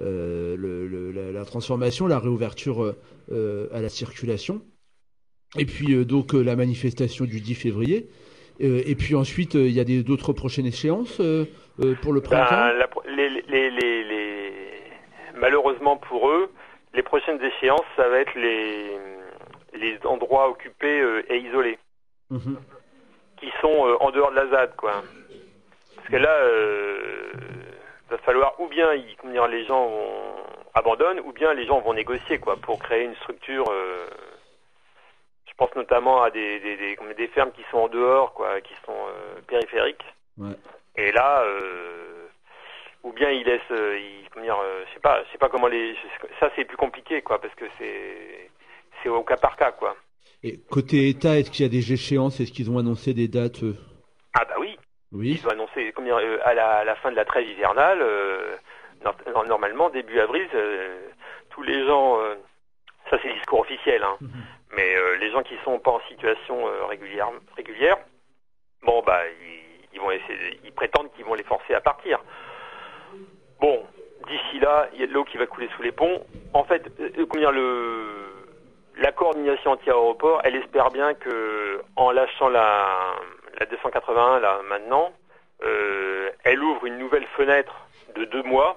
[0.00, 2.94] euh, le, le- la, la transformation, la réouverture
[3.30, 4.62] à la circulation,
[5.58, 8.08] et puis donc la manifestation du 10 février,
[8.60, 11.44] et puis ensuite euh, il y a d'autres prochaines échéances euh,
[11.80, 12.50] euh, pour le printemps.
[12.50, 14.52] Ben, la pro- les, les, les, les-
[15.36, 16.50] Malheureusement pour eux,
[16.94, 18.90] les prochaines échéances, ça va être les,
[19.74, 21.78] les endroits occupés euh, et isolés,
[22.30, 22.56] Mhm.
[23.38, 25.02] qui sont euh, en dehors de la ZAD, quoi.
[25.96, 27.30] Parce que là, euh,
[28.10, 28.88] va falloir ou bien
[29.30, 30.34] dire, les gens vont-
[30.74, 33.66] abandonnent, ou bien les gens vont négocier, quoi, pour créer une structure.
[33.70, 34.06] euh,
[35.58, 38.72] pense notamment à des, des, des, comme des fermes qui sont en dehors, quoi, qui
[38.86, 40.04] sont euh, périphériques.
[40.38, 40.54] Ouais.
[40.96, 42.26] Et là, euh,
[43.02, 45.66] ou bien ils laissent, euh, ils, comment dire, je sais pas, je sais pas comment
[45.66, 45.94] les,
[46.40, 48.50] ça c'est plus compliqué, quoi, parce que c'est,
[49.02, 49.96] c'est au cas par cas, quoi.
[50.42, 52.38] Et côté État, est-ce qu'il y a des échéances?
[52.40, 53.62] Est-ce qu'ils ont annoncé des dates
[54.34, 54.78] Ah bah oui,
[55.12, 55.38] Oui.
[55.40, 58.00] ils ont annoncé, comment dire, à la, à la fin de la trêve hivernale,
[59.04, 60.46] nor- normalement début avril,
[61.50, 62.18] tous les gens,
[63.10, 64.16] ça c'est le discours officiel, hein,
[64.76, 67.96] mais euh, les gens qui sont pas en situation euh, régulière, régulière,
[68.82, 72.20] bon bah ils, ils vont essayer, ils prétendent qu'ils vont les forcer à partir.
[73.60, 73.84] Bon,
[74.28, 76.24] d'ici là, il y a de l'eau qui va couler sous les ponts.
[76.54, 78.28] En fait, euh, euh, dire, le,
[78.98, 83.16] la coordination anti-aéroport, elle espère bien que en lâchant la,
[83.58, 85.12] la 281 là maintenant,
[85.62, 88.76] euh, elle ouvre une nouvelle fenêtre de deux mois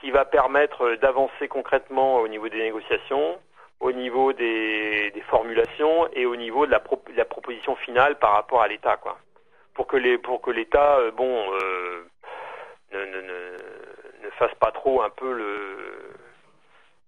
[0.00, 3.38] qui va permettre euh, d'avancer concrètement au niveau des négociations,
[3.82, 8.16] au niveau des, des formulations et au niveau de la, pro- de la proposition finale
[8.18, 9.18] par rapport à l'État, quoi.
[9.74, 12.04] Pour que les, pour que l'État, euh, bon, euh,
[12.92, 13.38] ne, ne, ne,
[14.24, 15.56] ne fasse pas trop un peu le,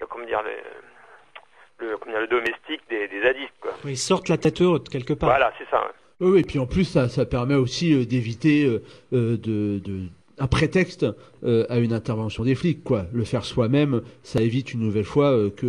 [0.01, 3.73] le comment dire, le, le, comment dire, le domestique des, des zadistes, quoi.
[3.85, 5.29] Ils sortent la tête haute quelque part.
[5.31, 5.81] Voilà, c'est ça.
[5.81, 5.93] ouais.
[6.29, 8.67] Oui, et puis en plus, ça, ça permet aussi euh, d'éviter
[9.13, 10.09] de, de-
[10.39, 11.07] un prétexte
[11.45, 13.05] euh, à une intervention des flics, quoi.
[13.13, 15.67] Le faire soi-même, ça évite une nouvelle fois euh, que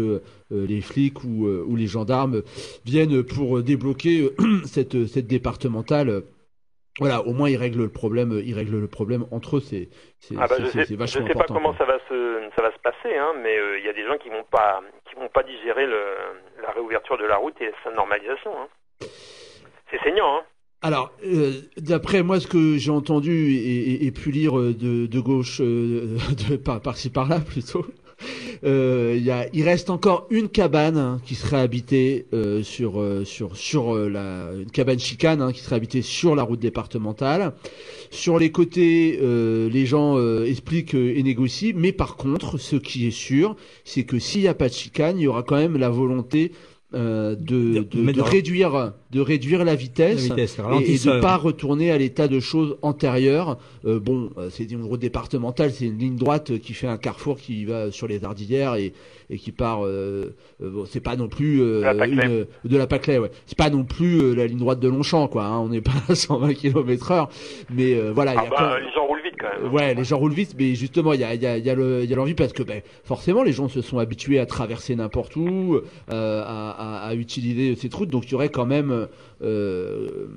[0.52, 2.42] euh, les flics ou, ou les gendarmes
[2.86, 4.32] viennent pour débloquer
[4.66, 6.24] cette, cette départementale.
[7.00, 9.60] Voilà, au moins ils règlent le problème, ils règlent le problème entre eux.
[9.60, 9.90] C'est
[10.20, 11.56] c'est Ah bah, sais, c'est je vachement sais pas important.
[11.56, 11.86] comment quoi.
[11.86, 14.30] ça va se ça va se passer, hein, mais il y a des gens qui
[14.30, 16.02] vont pas qui vont pas digérer le,
[16.62, 18.52] la réouverture de la route et sa normalisation.
[18.58, 18.68] Hein.
[19.92, 20.44] C'est saignant, hein.
[20.86, 26.16] Alors, euh, d'après moi, ce que j'ai entendu et, pu lire euh, de, gauche, euh,
[26.50, 27.88] de, par, par-ci par-là plutôt,
[28.64, 33.58] euh, il y il reste encore une cabane hein, qui serait habitée euh, sur sur
[33.58, 37.56] sur la une cabane chicane hein, qui serait habitée sur la route départementale.
[38.12, 43.56] Sur les côtés, les gens expliquent et négocient, mais par contre, ce qui est sûr,
[43.86, 46.52] c'est que s'il n'y a pas de chicane, il y aura quand même la volonté
[46.94, 50.60] euh, de, de, de de- réduire de réduire la vitesse, La vitesse,
[51.06, 53.58] et- de pas retourner à l'état de choses antérieur.
[53.86, 57.38] Euh, bon, euh, c'est une route départementale, c'est une ligne droite qui fait un carrefour
[57.38, 58.94] qui va sur les Ardillières et,
[59.30, 59.86] et qui part.
[59.86, 62.26] Euh, euh, bon, c'est pas non plus euh, De la Paclay.
[62.26, 63.32] une- de la Paclay, ouais.
[63.48, 65.46] C'est pas non plus euh, la ligne droite de Longchamp, quoi.
[65.46, 65.60] hein.
[65.60, 67.28] On n'est pas à 120 km/h,
[67.74, 68.34] mais euh, voilà.
[68.34, 69.74] il Ah y a bah, quand- les gens roulent vite même.
[69.74, 72.34] Ouais, les gens roulent vite, mais justement, il y a, y a, y a l'envie
[72.34, 75.80] parce que ben, forcément, les gens se sont habitués à traverser n'importe où,
[76.12, 79.08] euh, à, à, à utiliser cette route, donc il y aurait quand même
[79.42, 80.28] euh,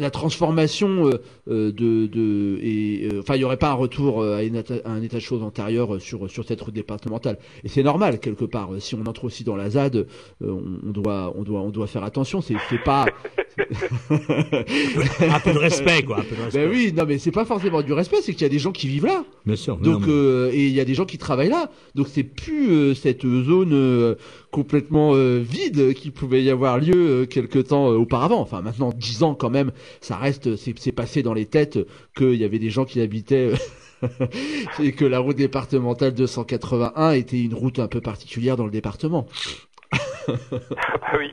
[0.00, 4.22] la transformation euh, euh, de, de et euh, enfin, il y aurait pas un retour
[4.24, 7.38] à, une état- à un état de choses antérieur sur sur cette route départementale.
[7.64, 8.70] Et c'est normal quelque part.
[8.78, 10.06] Si on entre aussi dans la ZAD,
[10.42, 12.40] on, on doit on doit on doit faire attention.
[12.40, 13.06] C'est c'est pas
[14.10, 16.18] un peu de respect, quoi.
[16.20, 16.66] Un peu de respect.
[16.66, 18.72] ben oui, non mais c'est pas forcément du respect, c'est qu'il y a des gens
[18.72, 19.24] qui vivent là.
[19.46, 19.76] Bien sûr.
[19.76, 21.70] Donc non, mais- euh, et il y a des gens qui travaillent là.
[21.94, 24.14] Donc c'est plus euh, cette zone euh,
[24.50, 28.40] complètement euh, vide qui pouvait y avoir lieu euh, quelque temps auparavant.
[28.40, 31.78] Enfin maintenant dix ans quand même, ça reste c'est passé dans les têtes
[32.16, 33.52] qu'il y avait des gens qui habitaient
[34.02, 34.08] euh,
[34.82, 39.26] et que la route départementale 281 était une route un peu particulière dans le département.
[40.28, 40.32] Ah
[41.00, 41.32] bah oui.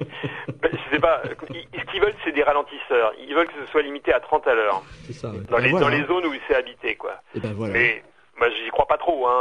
[0.61, 1.21] Bah, je sais pas.
[1.51, 3.13] Ce qu'ils veulent, c'est des ralentisseurs.
[3.27, 4.81] Ils veulent que ce soit limité à 30 à l'heure.
[5.05, 5.29] C'est ça.
[5.29, 5.39] ouais.
[5.49, 5.85] Dans, Ben les, voilà.
[5.85, 7.13] dans les zones où c'est habité, quoi.
[7.35, 7.73] Et ben voilà.
[7.73, 8.01] Mais
[8.39, 9.27] Bah, j'y crois pas trop.
[9.27, 9.39] Hein.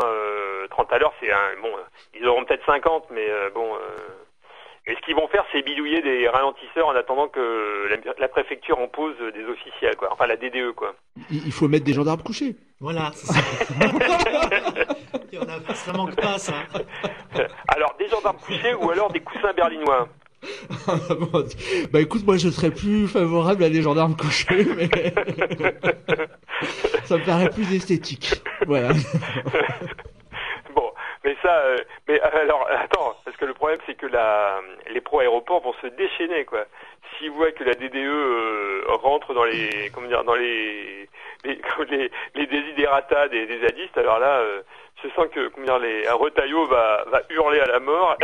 [0.70, 1.70] 30 à l'heure, c'est un bon.
[2.20, 3.66] Ils auront peut-être 50, mais bon.
[4.88, 8.86] Et ce qu'ils vont faire, c'est bidouiller des ralentisseurs en attendant que la, préfecture en
[8.86, 10.10] pose des officiels, quoi.
[10.12, 10.94] Enfin, la DDE, quoi.
[11.30, 12.54] Il faut mettre des gendarmes couchés.
[12.78, 13.10] Voilà.
[13.14, 13.34] Ça.
[15.74, 16.54] ça manque pas, ça.
[17.68, 20.08] Alors, des gendarmes couchés ou alors des coussins berlinois.
[21.92, 24.88] bah écoute, moi je serais plus favorable à des gendarmes couchés, mais
[27.04, 28.42] ça me paraît plus esthétique.
[28.66, 28.90] Voilà.
[31.26, 34.60] Mais ça, euh, mais euh, alors attends, parce que le problème c'est que la,
[34.94, 36.66] les pro aéroports vont se déchaîner quoi.
[37.18, 41.08] S'ils voient que la DDE euh, rentre dans les, comment dire, dans les,
[41.42, 41.60] les,
[41.90, 44.40] les, les désidératas des, des zadistes, alors là,
[45.02, 48.16] je sens que comment dire, les, un retaillot va, va hurler à la mort,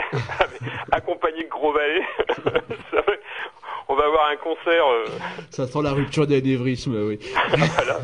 [0.92, 2.06] accompagné de gros valets.
[3.88, 4.84] on va avoir un concert.
[5.50, 7.18] Ça sent la rupture d'anévrisme, oui.
[7.48, 7.98] voilà.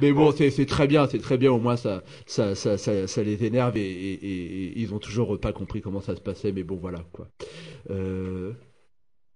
[0.00, 1.52] Mais bon, c'est très bien, c'est très bien.
[1.52, 5.80] Au moins, ça, ça, ça, ça, les énerve et, et, ils ont toujours pas compris
[5.80, 6.52] comment ça se passait.
[6.52, 7.26] Mais bon, voilà quoi.
[7.90, 8.52] Euh...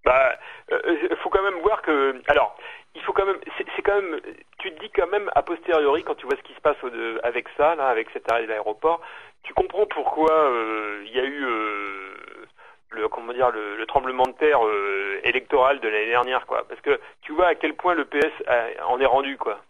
[0.04, 0.36] Bah,
[0.72, 2.20] euh, faut quand même voir que.
[2.28, 2.56] Alors,
[2.94, 3.38] il faut quand même.
[3.58, 4.20] C'est quand même.
[4.58, 6.76] Tu te dis quand même a posteriori quand tu vois ce qui se passe
[7.22, 9.00] avec ça, là, avec cet arrêt de l'aéroport,
[9.42, 11.46] tu comprends pourquoi euh, il y a eu.
[12.92, 14.58] Le comment dire le, le tremblement de terre
[15.22, 18.32] électoral de l'année dernière quoi parce que tu vois à quel point le PS
[18.84, 19.61] en est rendu quoi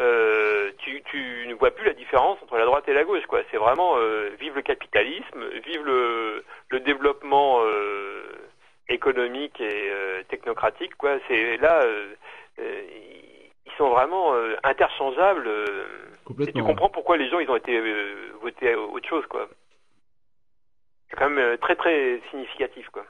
[0.00, 3.26] euh, tu, tu, ne vois plus la différence entre la droite et la gauche.
[3.26, 3.40] quoi.
[3.50, 8.22] C'est vraiment euh, vive le capitalisme, vive le, le développement euh,
[8.88, 10.94] économique et euh, technocratique.
[10.96, 11.18] quoi.
[11.26, 12.14] C'est là, euh,
[12.58, 15.48] ils sont vraiment interchangeables.
[16.40, 17.80] et tu comprends pourquoi les gens ils ont été
[18.40, 19.26] votés à autre chose.
[19.26, 19.48] quoi.
[21.10, 22.88] C'est quand même très très significatif.
[22.90, 23.04] quoi.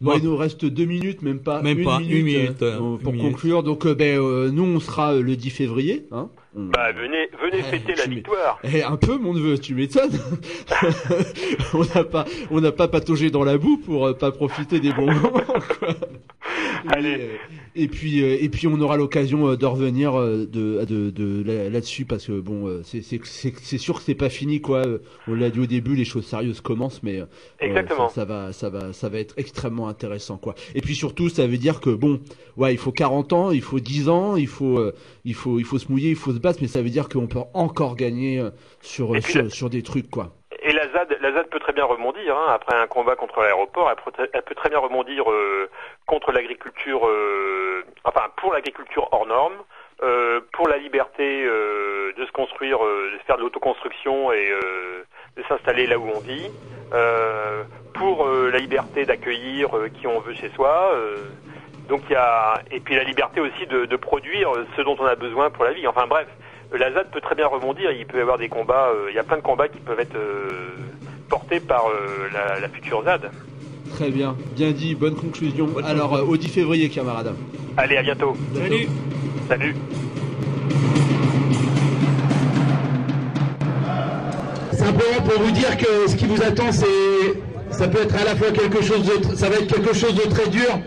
[0.00, 2.96] Bon, il nous reste deux minutes, même pas même une pas minute, une minute euh,
[2.96, 3.62] pour conclure.
[3.62, 6.06] Donc, euh, ben, euh, nous, on sera le 10 février.
[6.10, 8.58] Hein bah, venez, venez fêter la victoire.
[8.64, 10.18] Eh, un peu, mon neveu, tu m'étonnes.
[11.74, 15.12] on n'a pas, on n'a pas pataugé dans la boue pour pas profiter des bons
[15.12, 15.30] moments.
[15.78, 15.94] Quoi.
[16.88, 17.38] Allez.
[17.74, 20.46] Et, puis, et puis, on aura l'occasion de revenir de,
[20.84, 24.82] de, de, là-dessus parce que bon, c'est, c'est, c'est, sûr que c'est pas fini, quoi.
[25.26, 27.22] On l'a dit au début, les choses sérieuses commencent, mais
[27.60, 28.08] Exactement.
[28.08, 30.54] Ça, ça, va, ça va, ça va être extrêmement intéressant, quoi.
[30.74, 32.20] Et puis surtout, ça veut dire que bon,
[32.56, 34.92] ouais, il faut 40 ans, il faut 10 ans, il faut,
[35.24, 37.40] il faut, il faut se mouiller, il faut se mais ça veut dire qu'on peut
[37.54, 38.50] encore gagner euh,
[38.80, 40.36] sur, sur, sur, des trucs, quoi.
[41.20, 44.68] La ZAD, peut très bien rebondir, hein, après un combat contre l'aéroport, elle, peut très
[44.68, 45.68] bien rebondir euh,
[46.06, 49.54] contre l'agriculture, euh, enfin pour l'agriculture hors norme,
[50.02, 54.52] euh, pour la liberté de se construire, de faire de l'autoconstruction et
[55.36, 56.50] de s'installer là où on vit,
[57.94, 60.94] pour la liberté d'accueillir qui on veut chez soi.
[61.88, 65.16] Donc il y a et puis la liberté aussi de, produire ce dont on a
[65.16, 65.86] besoin pour la vie.
[65.86, 66.28] Enfin bref,
[66.72, 67.90] la ZAD peut très bien rebondir.
[67.90, 68.90] Il peut y avoir des combats.
[69.08, 70.16] Il y a plein de combats qui peuvent être
[71.30, 73.30] portés par euh, la, la, future ZAD.
[73.94, 75.68] Très bien, bien dit, bonne conclusion.
[75.84, 77.34] Alors au 10 février, camarades.
[77.76, 78.36] Allez, à bientôt.
[78.54, 78.88] Salut.
[79.48, 79.74] Salut.
[84.72, 86.86] Simplement pour vous dire que ce qui vous attend, c'est
[87.70, 90.28] ça peut être à la fois quelque chose de, ça va être quelque chose de
[90.28, 90.80] très dur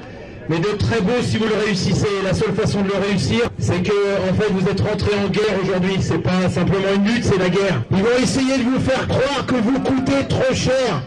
[0.50, 2.08] mais de très beau si vous le réussissez.
[2.24, 3.92] La seule façon de le réussir, c'est que
[4.30, 5.98] en fait vous êtes rentré en guerre aujourd'hui.
[6.02, 7.82] C'est pas simplement une lutte, c'est la guerre.
[7.92, 11.02] Ils vont essayer de vous faire croire que vous coûtez trop cher.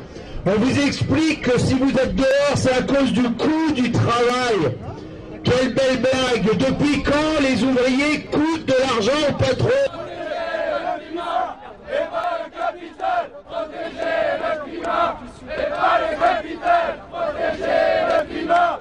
[0.47, 4.77] On vous explique que si vous êtes dehors, c'est à cause du coût du travail.
[5.43, 9.69] Quelle belle blague Depuis quand les ouvriers coûtent de l'argent au patron?
[13.49, 13.99] Protéger
[14.43, 18.81] le climat et pas le capital Protéger le climat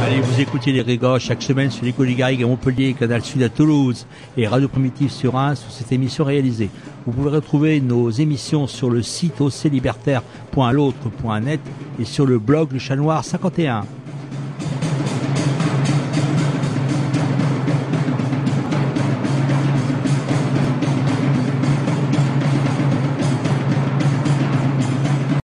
[0.00, 3.48] Allez, vous écoutez les Régors chaque semaine sur l'école Garrigue à Montpellier, Canal Sud à
[3.48, 6.70] Toulouse et Radio Primitive sur 1 sur cette émission réalisée.
[7.04, 11.60] Vous pouvez retrouver nos émissions sur le site oclibertaire.l'autre.net
[11.98, 13.86] et sur le blog Le Chat Noir 51.